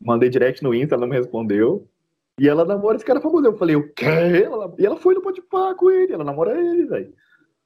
Mandei 0.00 0.28
direct 0.28 0.62
no 0.62 0.74
Insta, 0.74 0.94
ela 0.94 1.00
não 1.00 1.08
me 1.08 1.16
respondeu. 1.16 1.88
E 2.38 2.48
ela 2.48 2.64
namora 2.64 2.96
esse 2.96 3.04
cara 3.04 3.20
famoso. 3.20 3.46
Eu 3.46 3.56
falei, 3.56 3.76
o 3.76 3.92
quê? 3.92 4.04
Ela... 4.44 4.72
E 4.78 4.84
ela 4.84 4.96
foi 4.96 5.14
no 5.14 5.22
Podpah 5.22 5.74
com 5.74 5.90
ele. 5.90 6.12
Ela 6.12 6.24
namora 6.24 6.58
ele, 6.60 6.84
velho. 6.86 7.14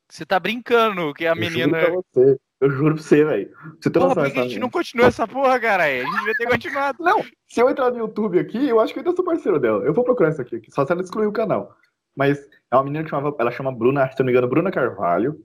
Você 0.09 0.25
tá 0.25 0.39
brincando 0.39 1.13
que 1.13 1.27
a 1.27 1.33
Eu 1.33 1.37
menina. 1.37 1.79
pra 1.79 1.91
você. 1.91 2.39
Eu 2.61 2.71
juro 2.71 2.95
pra 2.95 3.03
você, 3.03 3.25
velho. 3.25 3.51
Você 3.81 3.89
tem 3.91 4.03
Porra, 4.03 4.15
noção 4.15 4.25
por 4.25 4.33
que 4.33 4.39
a 4.41 4.43
gente 4.43 4.59
não 4.59 4.71
continuou 4.71 5.07
essa 5.09 5.29
porra, 5.29 5.61
cara? 5.61 5.85
A 5.85 5.91
gente 5.91 6.11
devia 6.19 6.35
ter 6.35 6.49
continuado. 6.49 6.99
Não, 7.01 7.25
se 7.47 7.61
eu 7.63 7.71
entrar 7.71 7.91
no 7.91 7.99
YouTube 7.99 8.39
aqui, 8.39 8.69
eu 8.69 8.81
acho 8.81 8.93
que 8.93 8.99
eu 8.99 9.05
ainda 9.05 9.15
sou 9.15 9.25
parceiro 9.25 9.61
dela. 9.61 9.85
Eu 9.85 9.95
vou 9.95 10.03
procurar 10.05 10.31
isso 10.31 10.43
aqui, 10.43 10.61
só 10.71 10.85
se 10.85 10.91
ela 10.93 11.01
excluir 11.03 11.27
o 11.27 11.33
canal. 11.33 11.77
Mas 12.17 12.39
é 12.71 12.77
uma 12.77 12.83
menina 12.85 13.05
que 13.05 13.11
chamava, 13.11 13.35
ela 13.39 13.51
chama 13.53 13.71
Bruna, 13.71 14.11
se 14.11 14.19
não 14.19 14.27
me 14.27 14.33
engano, 14.33 14.49
Bruna 14.49 14.73
Carvalho. 14.73 15.41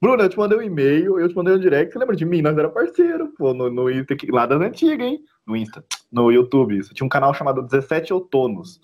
Bruna, 0.00 0.22
eu 0.24 0.28
te 0.28 0.38
mandei 0.38 0.56
um 0.56 0.62
e-mail, 0.62 1.18
eu 1.18 1.28
te 1.28 1.34
mandei 1.34 1.54
um 1.54 1.58
direct, 1.58 1.92
você 1.92 1.98
lembra 1.98 2.14
de 2.14 2.24
mim? 2.24 2.40
Nós 2.42 2.56
era 2.56 2.68
parceiro, 2.68 3.28
pô, 3.36 3.52
no, 3.52 3.68
no 3.70 3.90
Insta, 3.90 4.14
lá 4.30 4.46
das 4.46 4.60
antigas, 4.60 5.04
hein? 5.06 5.18
No 5.44 5.56
Insta, 5.56 5.84
no 6.12 6.30
YouTube. 6.30 6.78
Isso. 6.78 6.94
Tinha 6.94 7.04
um 7.04 7.08
canal 7.10 7.34
chamado 7.34 7.60
17 7.62 8.12
Outonos. 8.12 8.80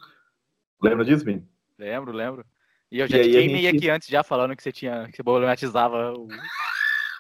Lembra 0.82 1.04
disso, 1.04 1.24
Vini? 1.24 1.46
Lembro, 1.78 2.12
lembro. 2.12 2.44
E 2.90 2.98
eu 3.00 3.06
já 3.06 3.18
E 3.18 3.22
te 3.22 3.30
queimei 3.30 3.62
gente- 3.62 3.76
aqui 3.76 3.88
antes 3.90 4.08
já 4.08 4.22
falando 4.24 4.56
que 4.56 4.62
você 4.62 4.72
tinha. 4.72 5.06
que 5.08 5.16
você 5.16 5.22
problematizava 5.22 6.12
o. 6.12 6.26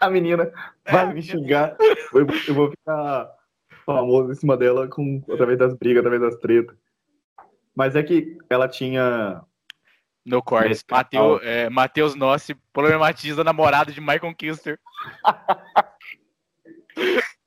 A 0.02 0.10
menina 0.10 0.50
vai 0.84 1.14
me 1.14 1.22
xingar, 1.22 1.76
eu, 2.12 2.26
vou- 2.26 2.36
eu 2.48 2.54
vou 2.54 2.70
ficar 2.70 3.30
famoso 3.86 4.32
em 4.32 4.34
cima 4.34 4.56
dela 4.56 4.88
com, 4.88 5.22
através 5.30 5.58
das 5.58 5.74
brigas, 5.74 6.00
através 6.00 6.20
das 6.22 6.40
tretas. 6.40 6.76
Mas 7.74 7.94
é 7.96 8.02
que 8.02 8.36
ela 8.50 8.68
tinha 8.68 9.42
No 10.26 10.42
corte. 10.42 10.68
Nesse 10.68 10.84
Mateu, 10.90 11.40
é, 11.42 11.70
Matheus 11.70 12.14
Nossi 12.14 12.54
problematiza 12.72 13.40
a 13.40 13.44
namorada 13.44 13.92
de 13.92 14.00
Michael 14.00 14.34
Kister. 14.34 14.78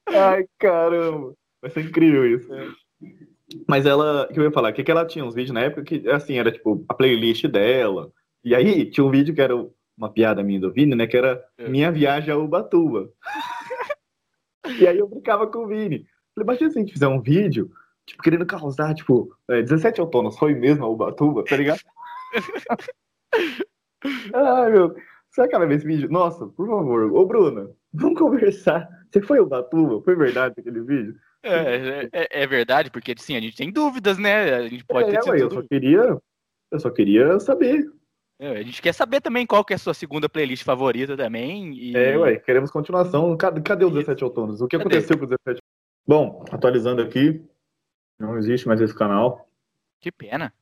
Ai, 0.08 0.46
caramba. 0.58 1.34
Vai 1.62 1.72
ser 1.72 1.82
incrível 1.82 2.26
isso. 2.26 2.48
Mas 3.68 3.86
ela, 3.86 4.24
o 4.24 4.34
que 4.34 4.40
eu 4.40 4.44
ia 4.44 4.52
falar? 4.52 4.72
Que, 4.74 4.84
que 4.84 4.92
ela 4.92 5.06
tinha 5.06 5.24
uns 5.26 5.36
vídeos 5.36 5.54
na 5.54 5.62
época 5.62 5.84
que, 5.84 6.08
assim, 6.10 6.38
era 6.38 6.52
tipo 6.52 6.84
a 6.88 6.94
playlist 6.94 7.46
dela. 7.48 8.12
E 8.44 8.54
aí 8.56 8.90
tinha 8.90 9.04
um 9.06 9.12
vídeo 9.12 9.34
que 9.34 9.42
era 9.42 9.54
uma 9.98 10.12
piada 10.12 10.44
minha 10.44 10.60
do 10.60 10.72
Vini, 10.72 10.96
né? 10.96 11.08
Que 11.08 11.18
era 11.18 11.44
É. 11.58 11.68
Minha 11.70 11.92
Viagem 11.92 12.34
a 12.34 12.38
Ubatuba. 12.38 13.10
e 14.80 14.88
aí 14.88 14.98
eu 14.98 15.08
brincava 15.08 15.48
com 15.48 15.60
o 15.60 15.68
Vini. 15.68 16.06
Falei, 16.34 16.44
imagina 16.44 16.70
se 16.70 16.78
a 16.78 16.82
gente 16.82 16.94
fizer 16.94 17.08
um 17.08 17.22
vídeo, 17.22 17.72
tipo, 18.06 18.22
querendo 18.22 18.46
causar, 18.46 18.94
tipo, 18.94 19.36
é, 19.50 19.62
17 19.62 20.02
autônomos, 20.02 20.38
foi 20.38 20.54
mesmo 20.54 20.86
a 20.86 20.90
Ubatuba, 20.90 21.44
tá 21.44 21.56
ligado? 21.56 21.80
Ai, 24.34 24.72
meu. 24.72 24.96
Será 25.30 25.48
que 25.48 25.56
ela 25.56 25.66
vê 25.66 25.76
esse 25.76 25.86
vídeo? 25.86 26.10
Nossa, 26.10 26.48
por 26.48 26.68
favor. 26.68 27.12
Ô, 27.12 27.26
Bruna, 27.26 27.70
vamos 27.94 28.20
conversar. 28.20 28.88
Você 29.12 29.22
foi 29.22 29.40
a 29.40 29.44
Ubatuba? 29.44 30.02
Foi 30.02 30.16
verdade 30.16 30.56
aquele 30.58 30.82
vídeo? 30.82 31.16
É, 31.44 32.10
é, 32.12 32.44
é 32.44 32.48
verdade, 32.48 32.90
porque 32.90 33.14
sim, 33.18 33.36
a 33.36 33.42
gente 33.42 33.56
tem 33.56 33.72
dúvidas, 33.72 34.18
né? 34.18 34.56
A 34.56 34.68
gente 34.68 34.84
pode 34.84 35.16
é, 35.16 35.20
ter 35.20 35.30
ué, 35.30 35.42
eu 35.42 35.52
só 35.52 35.62
queria. 35.62 36.18
Eu 36.72 36.80
só 36.80 36.90
queria 36.90 37.40
saber. 37.40 37.86
É, 38.38 38.50
a 38.58 38.64
gente 38.64 38.82
quer 38.82 38.94
saber 38.94 39.22
também 39.22 39.46
qual 39.46 39.64
que 39.64 39.74
é 39.74 39.78
a 39.78 39.80
sua 39.80 39.94
segunda 39.94 40.28
playlist 40.28 40.64
favorita 40.64 41.16
também. 41.16 41.74
E... 41.74 41.96
É, 41.96 42.18
ué, 42.18 42.36
queremos 42.38 42.70
continuação. 42.70 43.36
Cadê, 43.38 43.62
cadê 43.62 43.86
os 43.86 43.92
Isso. 43.92 44.00
17 44.02 44.24
autônomos? 44.24 44.62
O 44.62 44.68
que 44.68 44.78
Cadê? 44.78 44.90
aconteceu 44.98 45.18
com 45.18 45.24
os 45.24 45.30
17 45.30 45.62
Bom, 46.08 46.46
atualizando 46.52 47.02
aqui. 47.02 47.44
Não 48.20 48.38
existe 48.38 48.68
mais 48.68 48.80
esse 48.82 48.94
canal. 48.94 49.50
Que 50.00 50.12
pena. 50.12 50.54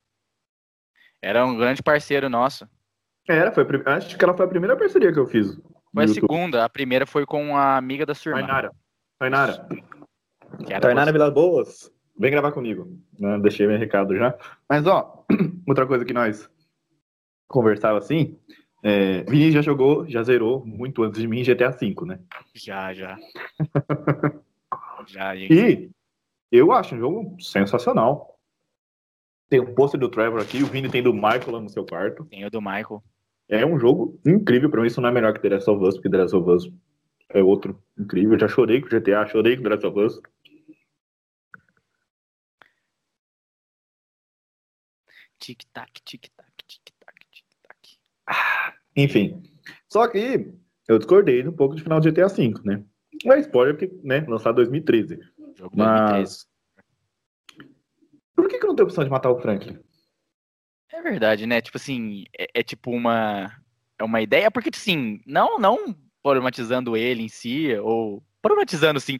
Era 1.21 1.45
um 1.45 1.57
grande 1.57 1.81
parceiro 1.81 2.29
nosso. 2.29 2.67
Era, 3.27 3.51
foi 3.51 3.63
a 3.63 3.65
prim- 3.65 3.83
acho 3.85 4.17
que 4.17 4.23
ela 4.23 4.35
foi 4.35 4.45
a 4.45 4.49
primeira 4.49 4.75
parceria 4.77 5.11
que 5.11 5.19
eu 5.19 5.25
fiz. 5.27 5.55
no 5.57 5.63
Foi 5.93 6.03
a 6.03 6.07
YouTube. 6.07 6.13
segunda. 6.13 6.63
A 6.65 6.69
primeira 6.69 7.05
foi 7.05 7.25
com 7.25 7.55
a 7.57 7.75
amiga 7.77 8.05
da 8.05 8.13
sua 8.13 8.31
irmã. 8.31 8.41
Tainara. 8.45 8.71
Tainara. 9.19 9.67
Tainara. 10.81 11.11
Vilas 11.11 11.33
Boas. 11.33 11.91
Vem 12.17 12.31
gravar 12.31 12.51
comigo. 12.51 12.87
Né, 13.19 13.39
Deixei 13.39 13.65
meu 13.65 13.77
recado 13.77 14.15
já. 14.15 14.37
Mas, 14.69 14.85
ó, 14.85 15.25
outra 15.67 15.87
coisa 15.87 16.05
que 16.05 16.13
nós 16.13 16.49
conversava 17.47 17.97
assim. 17.97 18.37
É, 18.83 19.23
Vini 19.23 19.51
já 19.51 19.61
jogou, 19.61 20.07
já 20.09 20.21
zerou 20.23 20.65
muito 20.65 21.03
antes 21.03 21.21
de 21.21 21.27
mim 21.27 21.41
GTA 21.41 21.69
V, 21.71 21.95
né? 22.05 22.19
Já, 22.53 22.93
já. 22.93 23.17
já, 25.07 25.35
gente. 25.35 25.53
E 25.53 25.91
eu 26.51 26.71
acho 26.71 26.93
um 26.93 26.99
jogo 26.99 27.41
sensacional. 27.41 28.37
Tem 29.49 29.59
um 29.59 29.73
pôster 29.73 29.99
do 29.99 30.09
Trevor 30.09 30.41
aqui, 30.41 30.61
o 30.61 30.65
Vini 30.65 30.89
tem 30.89 31.01
do 31.01 31.13
Michael 31.13 31.51
lá 31.51 31.61
no 31.61 31.69
seu 31.69 31.85
quarto. 31.85 32.25
Tem 32.25 32.45
o 32.45 32.51
do 32.51 32.61
Michael. 32.61 33.01
É 33.47 33.65
um 33.65 33.79
jogo 33.79 34.19
incrível, 34.25 34.69
pra 34.69 34.81
mim 34.81 34.87
isso 34.87 34.99
não 34.99 35.09
é 35.09 35.11
melhor 35.11 35.33
que 35.33 35.39
The 35.39 35.49
Last 35.49 35.69
of 35.69 35.83
Us, 35.83 35.95
porque 35.95 36.09
The 36.09 36.17
Last 36.17 36.35
of 36.35 36.49
Us 36.49 36.71
é 37.29 37.43
outro 37.43 37.81
incrível. 37.97 38.33
Eu 38.33 38.39
já 38.39 38.47
chorei 38.47 38.81
com 38.81 38.87
GTA, 38.87 39.27
chorei 39.27 39.55
com 39.55 39.63
The 39.63 39.69
Last 39.69 39.85
of 39.85 39.99
Us. 39.99 40.21
Tic-tac, 45.39 46.01
tic-tac. 46.03 46.42
Enfim. 48.95 49.41
Só 49.91 50.07
que 50.07 50.53
eu 50.87 50.97
discordei 50.97 51.47
um 51.47 51.53
pouco 51.53 51.75
de 51.75 51.83
final 51.83 51.99
de 51.99 52.11
GTA 52.11 52.27
V, 52.27 52.53
né? 52.63 52.83
Não 53.23 53.33
é 53.33 53.39
spoiler, 53.39 53.77
porque, 53.77 53.93
né, 54.03 54.25
lançado 54.27 54.61
em 54.61 54.65
2013. 54.65 55.19
Jogo 55.55 55.75
2013. 55.75 55.75
Mas. 55.75 56.47
Por 58.35 58.47
que, 58.47 58.59
que 58.59 58.67
não 58.67 58.75
tem 58.75 58.83
opção 58.83 59.03
de 59.03 59.09
matar 59.09 59.31
o 59.31 59.39
Franklin? 59.39 59.79
É 60.91 61.01
verdade, 61.01 61.45
né? 61.45 61.61
Tipo 61.61 61.77
assim, 61.77 62.25
é, 62.37 62.47
é 62.55 62.63
tipo 62.63 62.91
uma. 62.91 63.51
É 63.97 64.03
uma 64.03 64.21
ideia, 64.21 64.49
porque 64.51 64.69
assim, 64.73 65.21
não, 65.25 65.59
não 65.59 65.95
problematizando 66.21 66.97
ele 66.97 67.23
em 67.23 67.29
si, 67.29 67.73
ou 67.75 68.23
problematizando 68.41 68.97
assim. 68.97 69.19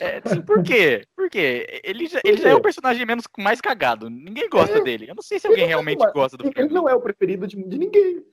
É, 0.00 0.20
assim, 0.24 0.40
por 0.42 0.62
quê? 0.62 1.04
Por 1.16 1.28
quê? 1.28 1.80
Ele 1.82 2.06
já, 2.06 2.20
ele 2.24 2.36
já 2.40 2.50
é 2.50 2.54
o 2.54 2.60
personagem 2.60 3.04
menos 3.04 3.24
mais 3.36 3.60
cagado. 3.60 4.08
Ninguém 4.08 4.48
gosta 4.48 4.78
É. 4.78 4.80
dele. 4.82 5.06
Eu 5.10 5.14
não 5.14 5.22
sei 5.22 5.38
se 5.38 5.46
alguém 5.46 5.64
Ele 5.64 5.72
não- 5.74 5.82
realmente 5.82 6.12
gosta 6.12 6.36
do 6.36 6.46
Ele 6.56 6.68
não 6.68 6.88
é 6.88 6.94
o 6.94 7.00
preferido 7.00 7.46
de, 7.46 7.56
de 7.62 7.78
ninguém. 7.78 8.24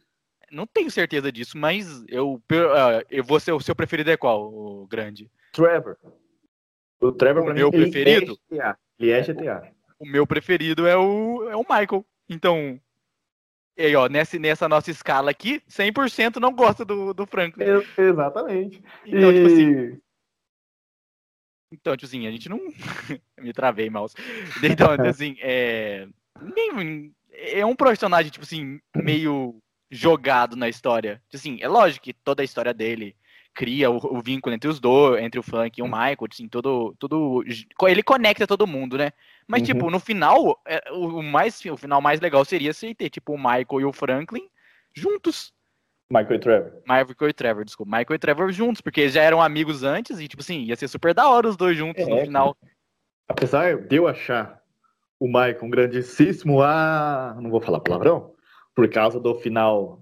Não 0.52 0.68
tenho 0.68 0.92
certeza 0.92 1.32
disso, 1.32 1.58
mas 1.58 2.04
eu, 2.08 2.40
ah, 2.76 3.04
eu 3.10 3.24
vou 3.24 3.40
ser 3.40 3.52
o 3.52 3.60
seu 3.60 3.76
preferido 3.76 4.12
é 4.12 4.18
qual, 4.18 4.44
o 4.54 4.86
grande? 4.88 5.30
Trevor. 5.52 5.98
O 7.02 7.12
Trevor, 7.12 7.44
O 7.44 7.54
meu 7.54 7.72
mim, 7.72 7.78
ele 7.78 7.92
preferido? 7.92 8.38
É 8.52 8.56
GTA. 8.56 8.78
Ele 9.00 9.12
é 9.12 9.22
GTA. 9.24 9.72
O 10.00 10.06
meu 10.08 10.26
preferido 10.28 10.86
é 10.88 10.96
o, 10.96 11.50
é 11.50 11.56
o 11.56 11.62
Michael. 11.62 12.06
Então, 12.30 12.80
e 13.78 13.84
aí, 13.88 13.96
ó, 13.96 14.08
nessa, 14.08 14.38
nessa 14.40 14.70
nossa 14.70 14.92
escala 14.92 15.32
aqui, 15.32 15.62
100% 15.68 16.38
não 16.40 16.54
gosta 16.54 16.86
do, 16.86 17.14
do 17.14 17.26
Franklin. 17.26 17.66
Ex- 17.66 17.98
Exatamente. 17.98 18.84
Então, 19.06 19.34
tipo 19.34 19.48
assim, 19.48 19.72
E- 19.72 20.00
Então, 21.72 21.96
tipo 21.96 22.06
assim, 22.06 22.28
a 22.28 22.32
gente 22.32 22.50
não. 22.50 22.60
Me 23.40 23.54
travei, 23.54 23.90
mouse. 23.90 24.16
Então, 24.64 24.92
assim, 25.08 25.36
é. 25.42 26.08
É 27.32 27.66
um 27.66 27.76
personagem, 27.76 28.32
tipo 28.32 28.46
assim, 28.46 28.80
meio 28.96 29.60
jogado 29.92 30.56
na 30.56 30.70
história. 30.70 31.22
Tipo 31.30 31.36
Assim, 31.36 31.58
é 31.62 31.68
lógico 31.68 32.04
que 32.04 32.14
toda 32.14 32.42
a 32.42 32.46
história 32.46 32.74
dele 32.74 33.16
cria 33.54 33.90
o, 33.90 34.18
o 34.18 34.22
vínculo 34.22 34.54
entre 34.54 34.70
os 34.70 34.80
dois, 34.80 35.24
entre 35.24 35.40
o 35.40 35.44
Frank 35.44 35.80
e 35.80 35.84
o 35.84 35.88
Michael, 35.88 36.18
assim, 36.32 36.48
todo, 36.48 36.94
todo. 37.00 37.44
Ele 37.88 38.04
conecta 38.04 38.46
todo 38.46 38.68
mundo, 38.68 38.98
né? 38.98 39.12
Mas, 39.48 39.62
Uhum. 39.62 39.66
tipo, 39.68 39.90
no 39.90 40.00
final, 40.00 40.60
é, 40.66 40.92
o, 40.92 41.20
o 41.20 41.24
mais, 41.24 41.64
o 41.66 41.78
final 41.78 42.02
mais 42.02 42.20
legal 42.20 42.44
seria 42.44 42.74
se 42.74 42.94
ter, 42.94 43.10
tipo, 43.10 43.34
o 43.34 43.38
Michael 43.38 43.82
e 43.82 43.86
o 43.86 43.94
Franklin 43.94 44.48
juntos. 44.94 45.54
Michael 46.10 46.36
e 46.36 46.40
Trevor. 46.40 46.72
Michael 46.88 47.30
e 47.30 47.34
Trevor, 47.34 47.66
desculpa. 47.66 47.98
Michael 47.98 48.16
e 48.16 48.20
Trevor 48.20 48.52
juntos, 48.52 48.82
porque 48.82 49.02
eles 49.02 49.14
já 49.14 49.22
eram 49.22 49.42
amigos 49.42 49.84
antes 49.84 50.20
e, 50.20 50.28
tipo 50.28 50.42
assim, 50.42 50.64
ia 50.64 50.76
ser 50.76 50.88
super 50.88 51.14
da 51.14 51.28
hora 51.28 51.48
os 51.48 51.58
dois 51.58 51.78
juntos 51.78 52.08
no 52.08 52.18
É, 52.18 52.26
final. 52.26 52.56
Apesar 53.28 53.78
de 53.78 53.96
eu 53.96 54.08
achar 54.08 54.62
o 55.20 55.28
Michael 55.28 55.64
um 55.64 55.70
grandíssimo, 55.70 56.62
ah, 56.62 57.36
não 57.42 57.50
vou 57.50 57.60
falar 57.60 57.80
palavrão, 57.80 58.34
por 58.76 58.88
causa 58.90 59.20
do 59.20 59.34
final 59.36 60.02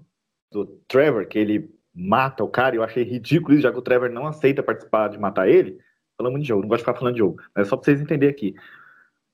do 0.52 0.66
Trevor, 0.86 1.26
que 1.26 1.38
ele 1.38 1.70
mata 1.94 2.44
o 2.44 2.48
cara, 2.48 2.76
eu 2.76 2.82
achei 2.82 3.02
ridículo 3.04 3.54
isso, 3.54 3.62
já 3.62 3.72
que 3.72 3.78
o 3.78 3.82
Trevor 3.82 4.10
não 4.10 4.26
aceita 4.26 4.62
participar 4.62 5.08
de 5.08 5.18
matar 5.18 5.48
ele. 5.48 5.78
Falamos 6.18 6.40
de 6.40 6.46
jogo, 6.46 6.62
não 6.62 6.68
gosto 6.68 6.80
de 6.80 6.86
ficar 6.86 6.98
falando 6.98 7.14
de 7.14 7.20
jogo, 7.20 7.40
mas 7.54 7.66
é 7.66 7.70
só 7.70 7.76
pra 7.76 7.84
vocês 7.84 8.00
entenderem 8.00 8.34
aqui. 8.34 8.54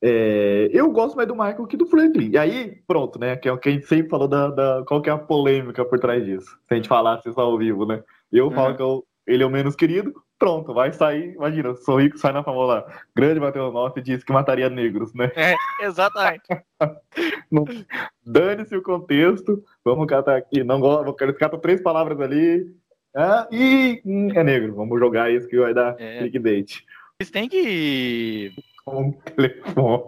É, 0.02 0.70
eu 0.72 0.90
gosto 0.90 1.14
mais 1.16 1.28
do 1.28 1.34
Michael 1.34 1.66
que 1.66 1.76
do 1.76 1.86
Franklin. 1.86 2.30
E 2.32 2.38
aí, 2.38 2.80
pronto, 2.86 3.18
né? 3.18 3.36
Que 3.36 3.48
é 3.48 3.52
o 3.52 3.58
que 3.58 3.68
a 3.68 3.72
gente 3.72 3.86
sempre 3.86 4.08
falou 4.08 4.26
da, 4.28 4.48
da- 4.48 4.84
qual 4.86 5.02
que 5.02 5.10
é 5.10 5.12
a 5.12 5.18
polêmica 5.18 5.84
por 5.84 5.98
trás 5.98 6.24
disso. 6.24 6.48
Se 6.66 6.72
a 6.72 6.74
gente 6.76 6.88
falasse 6.88 7.28
isso 7.28 7.40
ao 7.40 7.56
vivo, 7.58 7.84
né? 7.84 8.02
Eu 8.32 8.50
falo 8.50 8.70
Uhum. 8.70 8.76
que 8.76 8.82
eu- 8.82 9.04
ele 9.26 9.42
é 9.42 9.46
o 9.46 9.50
menos 9.50 9.76
querido, 9.76 10.12
pronto, 10.38 10.72
vai 10.72 10.90
sair. 10.92 11.34
Imagina, 11.34 11.74
sou 11.76 12.00
rico, 12.00 12.16
sai 12.18 12.32
na 12.32 12.42
famosa. 12.42 12.84
Grande 13.14 13.38
Matheus 13.40 13.72
Noff 13.72 14.00
disse 14.00 14.24
que 14.24 14.32
mataria 14.32 14.70
negros, 14.70 15.12
né? 15.14 15.30
É, 15.36 15.54
exatamente. 15.84 16.42
Dane-se 18.24 18.76
o 18.76 18.82
contexto, 18.82 19.62
vamos 19.84 20.06
catar 20.06 20.36
aqui. 20.36 20.64
Não 20.64 20.80
gosto, 20.80 21.12
quero 21.14 21.34
cata 21.34 21.58
três 21.58 21.80
palavras 21.82 22.18
ali. 22.20 22.66
Ah, 23.14 23.46
e 23.50 24.00
hum, 24.04 24.28
é 24.34 24.42
negro, 24.44 24.74
vamos 24.74 24.98
jogar 24.98 25.30
isso 25.32 25.48
que 25.48 25.58
vai 25.58 25.74
dar 25.74 25.96
É. 25.98 26.18
clickbait. 26.20 26.84
Eles 27.18 27.30
têm 27.30 27.48
que. 27.48 28.52
Um 28.92 29.12
telefone. 29.22 30.04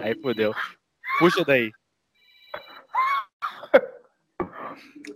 Aí 0.00 0.14
fodeu. 0.20 0.54
Puxa 1.18 1.44
daí. 1.44 1.70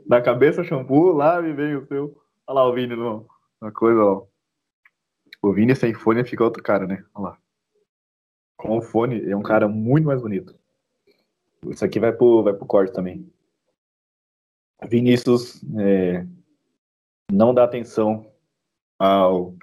Na 0.06 0.20
cabeça, 0.20 0.64
shampoo, 0.64 1.12
lá 1.12 1.40
me 1.42 1.52
vem 1.52 1.76
o 1.76 1.86
seu. 1.86 2.16
Olha 2.46 2.54
lá 2.54 2.68
o 2.68 2.72
Vini 2.72 2.94
no, 2.94 3.26
uma 3.60 3.72
coisa, 3.72 4.00
ó. 4.02 4.26
O 5.42 5.52
Vini 5.52 5.74
sem 5.74 5.94
fone 5.94 6.24
fica 6.24 6.44
outro 6.44 6.62
cara, 6.62 6.86
né? 6.86 7.04
Olha 7.14 7.30
lá. 7.30 7.38
Com 8.56 8.78
o 8.78 8.82
fone, 8.82 9.28
é 9.28 9.36
um 9.36 9.42
cara 9.42 9.68
muito 9.68 10.06
mais 10.06 10.20
bonito. 10.20 10.54
Isso 11.66 11.84
aqui 11.84 11.98
vai 11.98 12.12
pro, 12.12 12.42
vai 12.42 12.54
pro 12.54 12.66
corte 12.66 12.92
também. 12.92 13.30
Vinícius 14.88 15.62
é, 15.78 16.26
não 17.30 17.54
dá 17.54 17.64
atenção 17.64 18.30
ao 18.98 19.54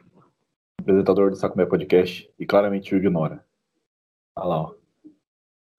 apresentador 0.83 1.29
do 1.29 1.35
Sacomé 1.35 1.65
Podcast 1.65 2.29
e 2.37 2.45
claramente 2.45 2.93
o 2.93 2.97
ignora. 2.97 3.43
Olha 4.35 4.45
lá, 4.47 4.61
ó. 4.61 4.75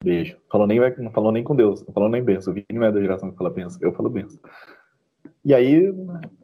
Beijo. 0.02 0.38
Falou 0.50 0.66
nem, 0.66 0.78
não 0.99 1.11
falou 1.12 1.32
nem 1.32 1.44
com 1.44 1.54
Deus, 1.56 1.84
não 1.87 1.92
falou 1.94 2.08
nem 2.08 2.23
benção. 2.23 2.52
O 2.52 2.54
Vini 2.54 2.66
não 2.73 2.84
é 2.84 2.92
da 2.92 3.00
geração 3.00 3.30
que 3.30 3.37
fala 3.38 3.50
benção, 3.50 3.78
eu 3.82 3.92
falo 3.94 4.11
benção. 4.11 4.38
E 5.44 5.54
aí, 5.54 5.92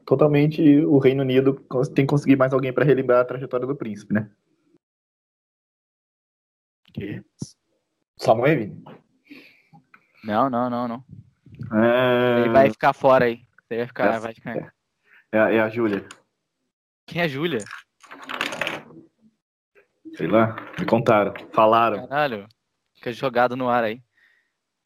totalmente, 0.07 0.63
o 0.85 0.99
Reino 0.99 1.23
Unido 1.23 1.55
tem 1.95 2.07
que 2.07 2.11
conseguir 2.11 2.37
mais 2.37 2.53
alguém 2.53 2.73
para 2.73 2.85
relembrar 2.85 3.21
a 3.21 3.25
trajetória 3.25 3.67
do 3.67 3.77
príncipe, 3.77 4.13
né? 4.15 4.31
Que? 6.93 7.23
Samuel 8.19 8.59
Vini? 8.59 8.85
Não, 10.25 10.51
não, 10.51 10.69
não, 10.69 10.89
não. 10.89 11.05
É... 11.83 12.41
Ele 12.41 12.51
vai 12.51 12.71
ficar 12.71 12.93
fora 12.93 13.25
aí. 13.27 13.47
Ele 13.71 13.81
vai 13.81 13.87
ficar, 13.87 14.09
Essa- 14.11 14.21
vai 14.21 14.35
ficar. 14.35 14.57
é. 14.57 14.71
É, 15.33 15.39
a- 15.39 15.53
é 15.53 15.61
a 15.61 15.69
Júlia. 15.69 16.07
Quem 17.07 17.23
é 17.23 17.25
a 17.25 17.29
Júlia? 17.29 17.61
Sei 20.21 20.29
lá, 20.29 20.55
me 20.79 20.85
contaram, 20.85 21.33
falaram. 21.51 22.07
Caralho. 22.07 22.47
Fica 22.95 23.11
jogado 23.11 23.57
no 23.57 23.71
ar 23.71 23.85
aí. 23.85 24.03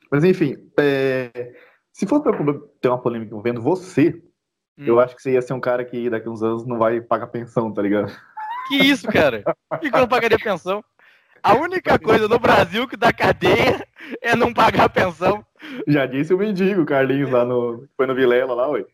Mas 0.09 0.23
enfim, 0.23 0.55
é, 0.79 1.53
se 1.93 2.07
for 2.07 2.23
pra 2.23 2.33
ter 2.81 2.87
uma 2.88 3.03
polêmica 3.03 3.33
envolvendo 3.33 3.61
você, 3.61 4.23
Hum. 4.79 4.85
eu 4.87 5.00
acho 5.00 5.17
que 5.17 5.23
você 5.23 5.33
ia 5.33 5.43
ser 5.43 5.53
um 5.53 5.61
cara 5.61 5.85
que 5.85 6.09
daqui 6.09 6.29
uns 6.29 6.41
anos 6.41 6.64
não 6.64 6.79
vai 6.79 7.00
pagar 7.00 7.26
pensão, 7.26 7.73
tá 7.73 7.83
ligado? 7.83 8.12
Que 8.69 8.76
isso, 8.76 9.09
cara? 9.09 9.43
Por 9.69 9.81
que 9.81 9.87
eu 9.88 10.00
não 10.00 10.07
pagaria 10.09 10.38
pensão? 10.38 10.85
A 11.43 11.55
única 11.55 11.99
coisa 11.99 12.29
no 12.29 12.38
Brasil 12.38 12.87
que 12.87 12.97
dá 12.97 13.12
cadeia 13.12 13.85
é 14.23 14.37
não 14.37 14.55
pagar 14.55 14.88
pensão. 14.88 15.45
Já 15.88 16.07
disse 16.07 16.33
o 16.33 16.38
mendigo, 16.38 16.87
Carlinhos, 16.87 17.31
lá 17.31 17.45
no. 17.45 17.88
Foi 17.97 18.07
no 18.07 18.14
Vilela 18.14 18.55
lá, 18.55 18.69
ué. 18.71 18.85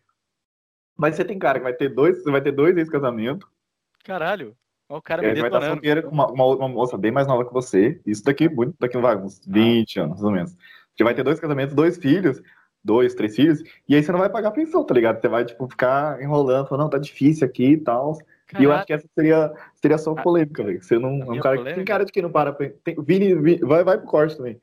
Mas 0.96 1.16
você 1.16 1.24
tem 1.24 1.38
cara 1.38 1.58
que 1.58 1.64
vai 1.64 1.74
ter 1.74 1.90
dois, 1.90 2.22
você 2.22 2.30
vai 2.30 2.40
ter 2.40 2.52
dois 2.52 2.76
ex-casamentos. 2.76 3.46
Caralho. 4.04 4.56
Olha 4.90 4.98
o 4.98 5.02
cara 5.02 5.22
me 5.22 5.28
vai 5.28 5.36
estar 5.36 5.48
detonando. 5.48 5.72
solteira 5.74 6.02
com 6.02 6.10
uma, 6.10 6.26
uma, 6.26 6.44
uma 6.56 6.68
moça 6.68 6.98
bem 6.98 7.12
mais 7.12 7.28
nova 7.28 7.46
que 7.46 7.52
você. 7.52 8.00
Isso 8.04 8.24
daqui, 8.24 8.48
muito, 8.48 8.74
daqui 8.78 8.98
vai, 8.98 9.16
uns 9.16 9.40
20 9.46 10.00
anos, 10.00 10.10
mais 10.10 10.24
ou 10.24 10.32
menos. 10.32 10.56
Você 10.96 11.04
vai 11.04 11.14
ter 11.14 11.22
dois 11.22 11.38
casamentos, 11.38 11.74
dois 11.76 11.96
filhos, 11.96 12.42
dois, 12.82 13.14
três 13.14 13.36
filhos, 13.36 13.62
e 13.88 13.94
aí 13.94 14.02
você 14.02 14.10
não 14.10 14.18
vai 14.18 14.28
pagar 14.28 14.50
pensão, 14.50 14.84
tá 14.84 14.92
ligado? 14.92 15.20
Você 15.20 15.28
vai, 15.28 15.44
tipo, 15.44 15.68
ficar 15.68 16.20
enrolando, 16.20 16.66
falando, 16.66 16.82
não, 16.82 16.90
tá 16.90 16.98
difícil 16.98 17.46
aqui 17.46 17.72
e 17.72 17.76
tal. 17.76 18.18
E 18.58 18.64
eu 18.64 18.72
acho 18.72 18.84
que 18.86 18.92
essa 18.92 19.06
seria, 19.14 19.52
seria 19.76 19.96
só 19.96 20.12
polêmica, 20.12 20.64
velho. 20.64 20.82
Você 20.82 20.98
não. 20.98 21.22
É 21.22 21.30
um 21.30 21.38
cara 21.38 21.56
que 21.56 21.62
polêmica? 21.62 21.74
tem 21.74 21.84
cara 21.84 22.04
de 22.04 22.10
quem 22.10 22.22
não 22.24 22.32
para. 22.32 22.52
Tem, 22.52 22.96
Vini, 22.98 23.32
Vini- 23.36 23.60
vai, 23.60 23.84
vai 23.84 23.96
pro 23.96 24.08
corte 24.08 24.36
também. 24.36 24.60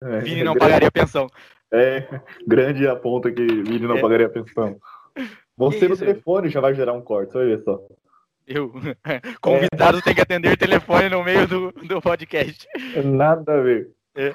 É, 0.00 0.20
Vini 0.20 0.44
não 0.44 0.54
pagaria 0.54 0.90
pensão. 0.90 1.26
É, 1.72 2.20
grande 2.46 2.86
a 2.86 2.94
ponta 2.94 3.32
que 3.32 3.44
Vini 3.44 3.80
não 3.80 3.96
É. 3.96 4.00
pagaria 4.00 4.28
pensão. 4.28 4.76
Você 5.56 5.88
no 5.88 5.94
isso? 5.94 6.04
telefone 6.04 6.48
já 6.48 6.60
vai 6.60 6.72
gerar 6.72 6.92
um 6.92 7.00
corte, 7.00 7.32
você 7.32 7.38
vai 7.38 7.46
ver 7.48 7.62
só. 7.64 7.80
Eu. 8.46 8.72
Convidado 9.40 10.02
tem 10.02 10.14
que 10.14 10.20
atender 10.20 10.56
telefone 10.56 11.08
no 11.08 11.24
meio 11.24 11.46
do, 11.48 11.72
do 11.72 12.00
podcast. 12.00 12.66
Nada 13.04 13.54
a 13.54 13.60
ver. 13.60 13.90
É. 14.14 14.34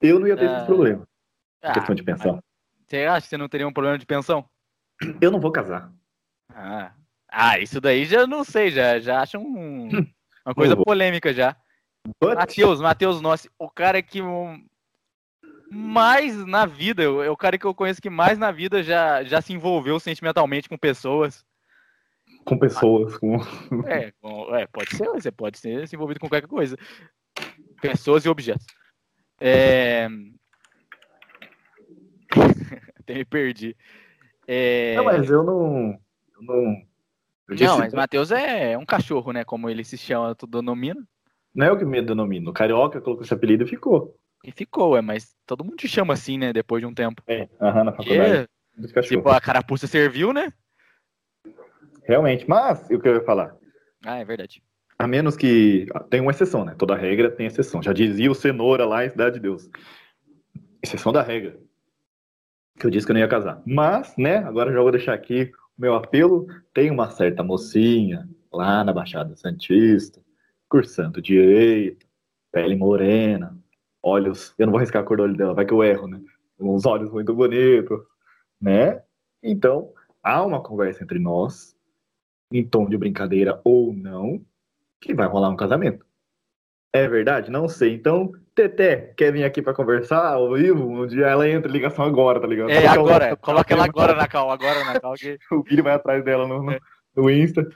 Eu 0.00 0.18
não 0.18 0.26
ia 0.26 0.36
ter 0.36 0.48
Ah. 0.48 0.58
esse 0.58 0.66
problema. 0.66 1.06
Ah, 1.62 1.72
questão 1.74 1.94
de 1.94 2.02
pensão. 2.02 2.42
você 2.86 3.04
acha 3.04 3.22
que 3.22 3.28
você 3.28 3.36
não 3.36 3.48
teria 3.48 3.68
um 3.68 3.72
problema 3.72 3.98
de 3.98 4.06
pensão? 4.06 4.48
Eu 5.20 5.30
não 5.30 5.40
vou 5.40 5.52
casar. 5.52 5.92
Ah, 6.54 6.92
ah 7.30 7.58
isso 7.58 7.80
daí 7.80 8.06
já 8.06 8.26
não 8.26 8.44
sei, 8.44 8.70
já, 8.70 8.98
já 8.98 9.20
acho 9.20 9.38
um, 9.38 9.88
uma 10.44 10.54
coisa 10.54 10.74
polêmica 10.82 11.34
já. 11.34 11.54
But, 12.18 12.36
Matheus, 12.36 12.80
Matheus 12.80 13.20
Nossi, 13.20 13.50
o 13.58 13.68
cara 13.68 14.00
que 14.00 14.22
mais 15.70 16.44
na 16.46 16.64
vida, 16.64 17.02
é 17.02 17.30
o 17.30 17.36
cara 17.36 17.58
que 17.58 17.66
eu 17.66 17.74
conheço 17.74 18.00
que 18.00 18.10
mais 18.10 18.38
na 18.38 18.50
vida 18.50 18.82
já, 18.82 19.22
já 19.22 19.42
se 19.42 19.52
envolveu 19.52 20.00
sentimentalmente 20.00 20.68
com 20.68 20.78
pessoas. 20.78 21.44
Com 22.44 22.58
pessoas, 22.58 23.16
com. 23.18 23.36
É, 23.86 24.12
com- 24.20 24.54
é, 24.54 24.66
pode 24.66 24.96
ser, 24.96 25.06
você 25.08 25.30
pode 25.30 25.58
ser 25.58 25.86
se 25.88 25.94
envolvido 25.96 26.20
com 26.20 26.28
qualquer 26.28 26.46
coisa. 26.48 26.76
Pessoas 27.80 28.24
e 28.24 28.28
objetos. 28.28 28.66
É... 29.40 30.08
Até 32.98 33.14
me 33.14 33.24
perdi. 33.24 33.76
É... 34.46 34.94
Não, 34.96 35.04
mas 35.04 35.28
eu 35.30 35.42
não. 35.42 35.98
Eu 36.36 36.42
não. 36.42 36.82
Eu 37.48 37.54
disse- 37.56 37.64
Não, 37.64 37.78
mas 37.78 37.92
Matheus 37.92 38.30
é 38.30 38.76
um 38.78 38.84
cachorro, 38.86 39.32
né? 39.32 39.44
Como 39.44 39.68
ele 39.68 39.84
se 39.84 39.96
chama, 39.98 40.34
tu 40.34 40.46
denomina. 40.46 41.02
não 41.54 41.66
é 41.66 41.72
o 41.72 41.78
que 41.78 41.84
me 41.84 42.00
denomina. 42.02 42.50
O 42.50 42.52
carioca 42.52 43.00
colocou 43.00 43.24
esse 43.24 43.34
apelido 43.34 43.64
e 43.64 43.68
ficou. 43.68 44.16
E 44.44 44.52
ficou, 44.52 44.96
é, 44.96 45.02
mas 45.02 45.34
todo 45.46 45.64
mundo 45.64 45.76
te 45.76 45.88
chama 45.88 46.14
assim, 46.14 46.38
né? 46.38 46.52
Depois 46.52 46.80
de 46.80 46.86
um 46.86 46.94
tempo. 46.94 47.22
É, 47.26 47.48
aham, 47.60 47.84
na 47.84 47.92
faculdade. 47.92 48.48
Cachorros. 48.94 49.08
tipo, 49.08 49.28
a 49.28 49.40
carapuça 49.40 49.86
serviu, 49.86 50.32
né? 50.32 50.50
Realmente. 52.10 52.44
Mas, 52.48 52.90
o 52.90 52.98
que 52.98 53.08
eu 53.08 53.14
ia 53.14 53.20
falar? 53.22 53.54
Ah, 54.04 54.18
é 54.18 54.24
verdade. 54.24 54.60
A 54.98 55.06
menos 55.06 55.36
que. 55.36 55.86
Tem 56.10 56.20
uma 56.20 56.32
exceção, 56.32 56.64
né? 56.64 56.74
Toda 56.76 56.96
regra 56.96 57.30
tem 57.30 57.46
exceção. 57.46 57.80
Já 57.80 57.92
dizia 57.92 58.28
o 58.28 58.34
Cenoura 58.34 58.84
lá 58.84 59.06
em 59.06 59.10
Cidade 59.10 59.36
de 59.36 59.42
Deus. 59.42 59.70
Exceção 60.82 61.12
da 61.12 61.22
regra. 61.22 61.56
Que 62.80 62.84
eu 62.84 62.90
disse 62.90 63.06
que 63.06 63.12
eu 63.12 63.14
não 63.14 63.20
ia 63.20 63.28
casar. 63.28 63.62
Mas, 63.64 64.12
né? 64.18 64.38
Agora 64.38 64.70
eu 64.70 64.74
já 64.74 64.82
vou 64.82 64.90
deixar 64.90 65.14
aqui 65.14 65.52
o 65.78 65.80
meu 65.80 65.94
apelo. 65.94 66.48
Tem 66.74 66.90
uma 66.90 67.10
certa 67.10 67.44
mocinha 67.44 68.28
lá 68.52 68.82
na 68.82 68.92
Baixada 68.92 69.36
Santista, 69.36 70.20
cursando 70.68 71.22
direito, 71.22 72.04
pele 72.50 72.74
morena, 72.74 73.56
olhos. 74.02 74.52
Eu 74.58 74.66
não 74.66 74.72
vou 74.72 74.78
arriscar 74.78 75.00
a 75.00 75.06
cor 75.06 75.18
do 75.18 75.22
olho 75.22 75.36
dela, 75.36 75.54
vai 75.54 75.64
que 75.64 75.72
eu 75.72 75.84
erro, 75.84 76.08
né? 76.08 76.20
Uns 76.58 76.84
olhos 76.86 77.08
muito 77.12 77.32
bonitos, 77.32 78.00
né? 78.60 79.00
Então, 79.40 79.92
há 80.24 80.44
uma 80.44 80.60
conversa 80.60 81.04
entre 81.04 81.20
nós, 81.20 81.78
em 82.52 82.64
tom 82.66 82.88
de 82.88 82.96
brincadeira 82.96 83.60
ou 83.64 83.92
não, 83.92 84.44
que 85.00 85.14
vai 85.14 85.26
rolar 85.26 85.50
um 85.50 85.56
casamento. 85.56 86.04
É 86.92 87.06
verdade? 87.08 87.50
Não 87.50 87.68
sei. 87.68 87.94
Então, 87.94 88.32
Teté, 88.54 89.14
quer 89.16 89.32
vir 89.32 89.44
aqui 89.44 89.62
pra 89.62 89.72
conversar 89.72 90.34
ao 90.34 90.52
vivo? 90.54 90.84
Um 90.88 91.06
dia 91.06 91.26
ela 91.26 91.48
entra 91.48 91.70
em 91.70 91.72
ligação 91.72 92.04
agora, 92.04 92.40
tá 92.40 92.46
ligado? 92.48 92.70
É, 92.70 92.86
agora. 92.86 93.36
Coloca 93.36 93.72
ela 93.72 93.84
agora 93.84 94.14
na 94.14 94.26
cal, 94.26 94.50
agora 94.50 94.84
na 94.84 94.98
cal. 95.00 95.14
que 95.14 95.38
O 95.52 95.62
filho 95.62 95.84
vai 95.84 95.94
atrás 95.94 96.24
dela 96.24 96.46
no, 96.48 96.62
no, 96.62 96.78
no 97.16 97.30
Insta. 97.30 97.66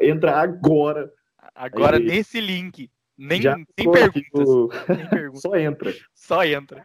Entra 0.00 0.36
agora. 0.40 1.10
Agora 1.54 1.96
Aí- 1.96 2.04
nesse 2.04 2.40
link. 2.40 2.88
Nem, 3.18 3.42
Já 3.42 3.54
sem 3.54 3.90
perguntas. 3.92 4.48
o- 4.48 4.70
Sem 4.86 5.08
perguntas. 5.10 5.42
Só 5.42 5.56
entra. 5.56 5.94
Só 6.14 6.44
entra. 6.44 6.82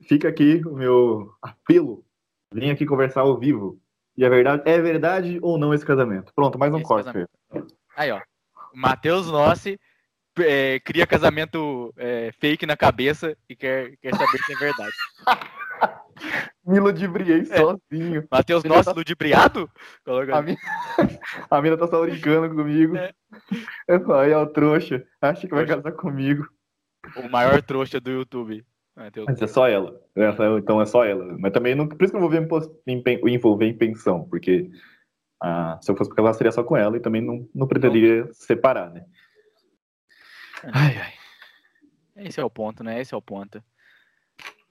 Fica 0.00 0.28
aqui 0.28 0.60
o 0.66 0.74
meu 0.74 1.30
apelo. 1.42 2.04
Vim 2.52 2.70
aqui 2.70 2.84
conversar 2.86 3.20
ao 3.20 3.38
vivo. 3.38 3.78
E 4.16 4.24
é 4.24 4.28
verdade, 4.28 4.62
é 4.64 4.80
verdade 4.80 5.38
ou 5.42 5.58
não 5.58 5.74
esse 5.74 5.84
casamento? 5.84 6.32
Pronto, 6.34 6.58
mais 6.58 6.72
um 6.72 6.78
Esse 6.78 6.86
corte. 6.86 7.04
casamento. 7.06 7.30
Aí, 7.96 8.10
ó. 8.10 8.20
Matheus 8.74 9.26
Nossi 9.30 9.78
é, 10.38 10.80
cria 10.80 11.06
casamento 11.06 11.92
é, 11.96 12.30
fake 12.38 12.66
na 12.66 12.76
cabeça 12.76 13.36
e 13.48 13.54
quer, 13.56 13.96
quer 13.98 14.14
saber 14.14 14.38
se 14.38 14.52
é 14.52 14.56
verdade. 14.56 14.92
Me 16.66 16.80
ludibriei 16.80 17.40
É. 17.42 17.44
sozinho. 17.44 18.26
Matheus 18.30 18.64
Nossi 18.64 18.84
tá- 18.86 18.92
ludibriado? 18.92 19.70
Coloca 20.04 20.36
A 20.36 20.42
mina, 20.42 20.58
a 21.50 21.62
mina 21.62 21.76
tá 21.76 21.86
só 21.86 22.00
brincando 22.02 22.54
comigo. 22.54 22.96
É. 22.96 23.12
Aí, 24.20 24.32
ó, 24.32 24.46
trouxa. 24.46 25.04
Acha 25.20 25.46
que 25.46 25.54
vai 25.54 25.66
casar 25.66 25.92
comigo. 25.92 26.48
O 27.16 27.28
maior 27.28 27.60
trouxa 27.62 28.00
do 28.00 28.10
YouTube. 28.10 28.64
Matheus. 28.96 29.26
Mas 29.28 29.42
é 29.42 29.46
só 29.46 29.68
ela. 29.68 30.00
Essa- 30.14 30.58
então 30.58 30.80
é 30.80 30.86
só 30.86 31.04
ela. 31.04 31.36
Mas 31.38 31.52
também 31.52 31.74
não. 31.74 31.86
Por 31.86 32.02
isso 32.02 32.12
que 32.12 32.16
eu 32.16 32.20
não 32.22 32.28
vou 32.30 32.70
me 32.86 33.32
envolver 33.34 33.66
em 33.66 33.76
pensão. 33.76 34.24
Porque 34.28 34.70
ah, 35.42 35.78
se 35.82 35.90
eu 35.90 35.96
fosse 35.96 36.08
pra 36.10 36.16
casar, 36.24 36.34
seria 36.34 36.52
só 36.52 36.64
com 36.64 36.76
ela 36.76 36.96
e 36.96 37.00
também 37.00 37.20
não, 37.20 37.48
não 37.54 37.66
pretenderia 37.68 38.28
separar, 38.32 38.90
né? 38.90 39.04
Ai, 40.64 40.96
ai. 40.96 42.24
Esse 42.26 42.40
é 42.40 42.44
o 42.44 42.48
ponto, 42.50 42.82
né? 42.82 43.00
Esse 43.00 43.14
é 43.14 43.16
o 43.16 43.22
ponto. 43.22 43.62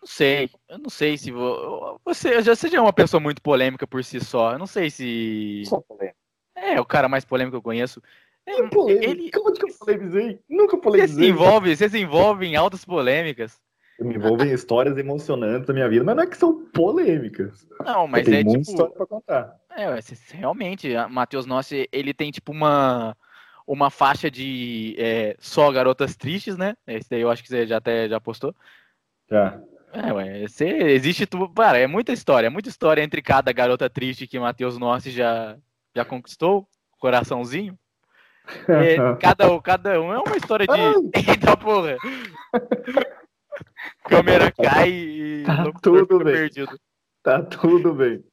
Não 0.02 0.08
sei. 0.08 0.50
Eu 0.68 0.80
não 0.80 0.90
sei 0.90 1.18
se 1.18 1.32
vo- 1.32 2.00
você 2.04 2.42
já 2.42 2.56
você 2.56 2.68
já 2.68 2.78
é 2.80 2.82
uma 2.82 2.94
pessoa 2.94 3.20
muito 3.20 3.42
polêmica 3.42 3.86
por 3.86 4.04
si 4.04 4.20
só. 4.20 4.54
Eu 4.54 4.60
não 4.60 4.68
sei 4.68 4.90
se 4.90 5.64
Só 5.66 5.80
polêmica. 5.82 6.18
é 6.56 6.80
o 6.82 6.86
cara 6.86 7.08
mais 7.08 7.24
polêmico 7.26 7.54
que 7.54 7.58
eu 7.58 7.62
conheço. 7.62 8.02
É, 8.48 8.56
Que 8.56 8.70
polêmica? 8.70 9.10
ele 9.10 9.32
Onde 9.40 9.60
que 9.60 9.66
eu 9.72 9.78
polemizei? 9.80 10.40
Nunca 10.50 10.72
você 10.78 10.78
se 10.78 10.82
polemizei. 10.84 11.30
envolve, 11.30 11.76
você 11.76 11.90
se 11.90 12.00
envolve 12.00 12.46
em 12.46 12.56
altas 12.56 12.84
polêmicas. 12.86 13.60
Eu 13.98 14.06
me 14.06 14.16
envolvo 14.16 14.44
em 14.44 14.52
histórias 14.52 14.98
emocionantes 14.98 15.68
da 15.68 15.74
minha 15.74 15.88
vida, 15.88 16.04
mas 16.04 16.16
não 16.16 16.24
é 16.24 16.28
que 16.28 16.38
são 16.38 16.66
polêmicas. 16.66 17.66
Não, 17.84 18.08
mas 18.08 18.26
tem 18.26 18.42
é 18.42 18.44
muita 18.44 18.60
tipo 18.60 18.72
história 18.72 18.94
pra 18.94 19.06
contar. 19.06 19.56
É, 19.70 19.88
realmente, 20.34 20.90
Matheus 21.10 21.46
Nossi, 21.46 21.88
ele 21.92 22.14
tem 22.14 22.32
tipo 22.32 22.52
uma 22.52 23.16
uma 23.68 23.90
faixa 23.90 24.30
de 24.30 24.96
é, 25.00 25.36
só 25.40 25.72
garotas 25.72 26.16
tristes, 26.16 26.58
né? 26.58 26.76
Esse 26.86 27.10
daí 27.10 27.22
eu 27.22 27.32
acho 27.32 27.42
que 27.42 27.50
você 27.50 27.66
já 27.66 27.78
até 27.78 28.08
já 28.08 28.20
postou. 28.20 28.54
Já. 29.30 29.60
É, 29.92 30.12
ué, 30.14 30.48
você, 30.48 30.66
existe 30.66 31.26
tudo. 31.26 31.50
Cara, 31.50 31.78
é 31.78 31.88
muita 31.88 32.12
história, 32.12 32.48
é 32.48 32.50
muita 32.50 32.70
história 32.70 33.02
entre 33.02 33.22
cada 33.22 33.52
garota 33.54 33.90
triste 33.90 34.28
que 34.28 34.38
Matheus 34.38 34.78
Nossi 34.78 35.10
já, 35.10 35.58
já 35.96 36.04
conquistou, 36.04 36.68
coraçãozinho. 37.00 37.78
É, 38.68 38.98
cada, 39.20 39.62
cada 39.62 40.02
um 40.02 40.14
é 40.14 40.20
uma 40.20 40.38
história 40.38 40.68
de. 40.68 40.74
Eita 41.32 41.56
porra! 41.58 41.98
Câmera 44.04 44.52
cai 44.64 44.90
e 44.90 45.44
tá 45.46 45.72
tudo 45.82 46.20
bem. 46.20 46.34
perdido. 46.34 46.80
Tá 47.24 47.42
tudo 47.42 47.94
bem. 47.94 48.24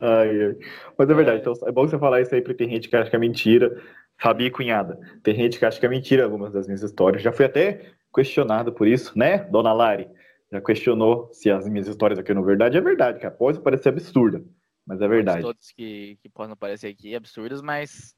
Ai, 0.00 0.42
ai. 0.42 0.56
Mas 0.98 1.08
é 1.08 1.14
verdade, 1.14 1.40
então 1.40 1.52
é 1.66 1.72
bom 1.72 1.86
você 1.86 1.98
falar 1.98 2.20
isso 2.20 2.34
aí, 2.34 2.42
porque 2.42 2.64
tem 2.64 2.70
gente 2.70 2.88
que 2.88 2.96
acha 2.96 3.10
que 3.10 3.16
é 3.16 3.18
mentira. 3.18 3.82
Fabi 4.16 4.50
cunhada. 4.50 4.98
Tem 5.22 5.34
gente 5.34 5.58
que 5.58 5.64
acha 5.64 5.78
que 5.78 5.86
é 5.86 5.88
mentira 5.88 6.24
algumas 6.24 6.52
das 6.52 6.66
minhas 6.66 6.82
histórias. 6.82 7.22
Já 7.22 7.32
fui 7.32 7.44
até 7.44 7.92
questionado 8.14 8.72
por 8.72 8.86
isso, 8.86 9.18
né, 9.18 9.38
dona 9.38 9.72
Lari? 9.72 10.08
Já 10.52 10.60
questionou 10.60 11.32
se 11.32 11.50
as 11.50 11.68
minhas 11.68 11.88
histórias 11.88 12.18
aqui 12.18 12.32
não 12.32 12.44
verdade. 12.44 12.76
É 12.76 12.80
verdade, 12.80 13.18
cara. 13.18 13.34
Pode 13.34 13.60
parecer 13.60 13.88
absurda, 13.88 14.44
mas 14.86 15.00
é 15.00 15.08
verdade. 15.08 15.42
Todos 15.42 15.72
que, 15.72 16.16
que 16.22 16.28
possam 16.28 16.56
parecer 16.56 16.88
aqui 16.88 17.14
absurdos, 17.14 17.60
mas 17.60 18.14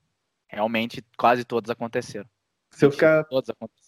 realmente 0.48 1.02
quase 1.16 1.44
todos 1.44 1.70
aconteceram. 1.70 2.28
Se 2.70 2.84
eu 2.84 2.90
ficar 2.90 3.24
todos 3.24 3.48
aconteceram. 3.48 3.85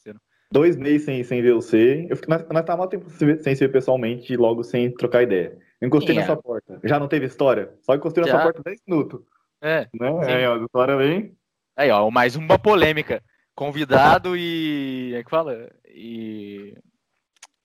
Dois 0.51 0.77
meses 0.77 1.05
sem, 1.05 1.23
sem 1.23 1.43
ver 1.43 1.55
você, 1.55 2.07
eu 2.09 2.17
fico, 2.17 2.31
nós, 2.31 2.47
nós 2.49 2.65
tá 2.65 2.77
mal 2.77 2.89
tempo 2.89 3.09
sem 3.11 3.55
se 3.55 3.67
ver 3.67 3.73
pessoalmente 3.73 4.33
e 4.33 4.37
logo 4.37 4.63
sem 4.65 4.91
trocar 4.93 5.23
ideia. 5.23 5.59
Eu 5.81 5.87
encostei 5.87 6.15
na 6.15 6.27
sua 6.27 6.37
porta. 6.37 6.81
Já 6.85 6.99
não 6.99 7.09
teve 7.09 7.27
história? 7.27 7.73
Só 7.83 7.95
encostei 7.95 8.25
Já. 8.25 8.33
na 8.33 8.37
sua 8.37 8.53
porta 8.53 8.63
10 8.65 8.81
minutos. 8.87 9.21
É. 9.61 9.89
Não, 9.93 10.23
é, 10.23 10.47
a 10.47 10.57
história 10.57 10.97
vem. 10.97 11.37
Aí, 11.77 11.91
ó, 11.91 12.11
mais 12.11 12.35
uma 12.37 12.59
polêmica. 12.59 13.23
Convidado 13.55 14.37
e. 14.37 15.15
É 15.15 15.23
que 15.23 15.31
fala? 15.31 15.69
E. 15.87 16.75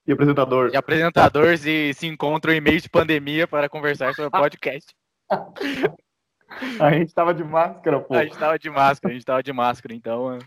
E 0.06 0.12
apresentador. 0.12 0.70
E 0.72 0.76
apresentador 0.76 1.56
se, 1.56 1.92
se 1.94 2.06
encontram 2.06 2.52
em 2.52 2.60
meio 2.60 2.80
de 2.80 2.90
pandemia 2.90 3.46
para 3.48 3.68
conversar 3.68 4.14
sobre 4.14 4.30
podcast. 4.38 4.94
a 6.78 6.92
gente 6.92 7.14
tava 7.14 7.32
de 7.32 7.42
máscara, 7.42 8.00
pô. 8.00 8.14
A 8.14 8.24
gente 8.24 8.38
tava 8.38 8.58
de 8.58 8.70
máscara, 8.70 9.12
a 9.12 9.14
gente 9.14 9.24
tava 9.24 9.42
de 9.42 9.52
máscara, 9.52 9.94
então. 9.94 10.38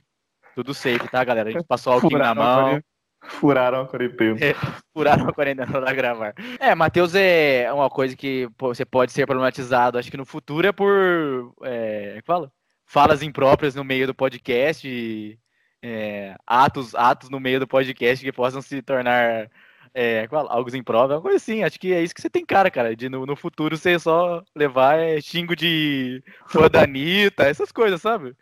Tudo 0.58 0.74
safe, 0.74 1.08
tá, 1.08 1.24
galera? 1.24 1.50
A 1.50 1.52
gente 1.52 1.68
passou 1.68 1.94
alquinho 1.94 2.18
na 2.18 2.34
mão. 2.34 2.82
Furaram 3.22 3.82
a 3.82 3.88
quarentena. 3.88 4.40
É, 4.44 4.54
furaram 4.92 5.30
a 5.30 5.32
quarentena 5.32 5.68
pra 5.70 5.94
gravar. 5.94 6.34
É, 6.60 6.74
Matheus 6.74 7.14
é 7.14 7.72
uma 7.72 7.92
coisa 7.92 8.16
que 8.16 8.50
você 8.58 8.84
pode 8.84 9.12
ser 9.12 9.28
problematizado. 9.28 10.00
Acho 10.00 10.10
que 10.10 10.18
no 10.18 10.26
futuro 10.26 10.66
é 10.66 10.72
por. 10.72 11.54
É, 11.62 12.16
é 12.18 12.22
que 12.22 12.26
fala? 12.26 12.52
falas 12.88 13.22
impróprias 13.22 13.76
no 13.76 13.84
meio 13.84 14.08
do 14.08 14.16
podcast, 14.16 15.40
é, 15.84 16.36
atos, 16.48 16.96
atos 16.96 17.30
no 17.30 17.40
meio 17.40 17.60
do 17.60 17.68
podcast 17.68 18.26
que 18.26 18.32
possam 18.32 18.62
se 18.62 18.82
tornar 18.82 19.52
é, 20.00 20.28
algo 20.32 20.76
impróprios, 20.76 21.16
alguma 21.16 21.22
coisa 21.22 21.38
assim. 21.38 21.64
Acho 21.64 21.80
que 21.80 21.92
é 21.92 22.04
isso 22.04 22.14
que 22.14 22.22
você 22.22 22.30
tem 22.30 22.46
cara, 22.46 22.70
cara, 22.70 22.96
de 22.96 23.10
no, 23.10 23.26
no 23.26 23.36
futuro 23.36 23.76
você 23.76 23.98
só 23.98 24.44
levar 24.56 25.00
é, 25.00 25.20
xingo 25.20 25.56
de 25.56 26.24
fã 26.46 26.70
da 26.70 26.84
Anitta, 26.84 27.46
essas 27.46 27.72
coisas, 27.72 28.00
sabe? 28.00 28.36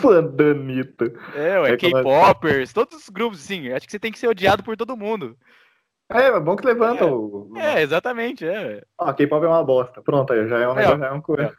Fã 0.00 0.24
da 0.24 0.44
Anitta. 0.44 1.12
É, 1.34 1.60
ué, 1.60 1.72
é 1.72 1.76
K-popers, 1.76 2.72
todos 2.72 3.02
os 3.02 3.08
grupos, 3.10 3.40
sim. 3.40 3.70
Acho 3.70 3.84
que 3.84 3.92
você 3.92 3.98
tem 3.98 4.10
que 4.10 4.18
ser 4.18 4.28
odiado 4.28 4.62
por 4.62 4.78
todo 4.78 4.96
mundo. 4.96 5.36
É, 6.10 6.28
é 6.28 6.40
bom 6.40 6.56
que 6.56 6.66
levanta 6.66 7.04
é, 7.04 7.06
o. 7.06 7.52
É, 7.56 7.82
exatamente, 7.82 8.46
é. 8.46 8.82
Ó, 8.98 9.12
K-pop 9.12 9.44
é 9.44 9.48
uma 9.48 9.64
bosta. 9.64 10.00
Pronto, 10.00 10.32
aí 10.32 10.48
já 10.48 10.58
é 10.58 10.68
uma, 10.68 10.80
é, 10.80 10.84
já 10.84 11.06
é 11.06 11.10
uma 11.10 11.22
coisa. 11.22 11.54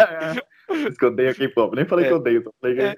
É. 0.00 0.56
que 0.98 1.04
eu 1.04 1.08
odeio 1.08 1.34
K-pop. 1.34 1.74
Nem 1.74 1.86
falei 1.86 2.04
é. 2.04 2.08
que 2.08 2.12
eu 2.12 2.18
odeio, 2.18 2.42
só 2.42 2.50
falei 2.60 2.76
que 2.76 2.82
é. 2.82 2.96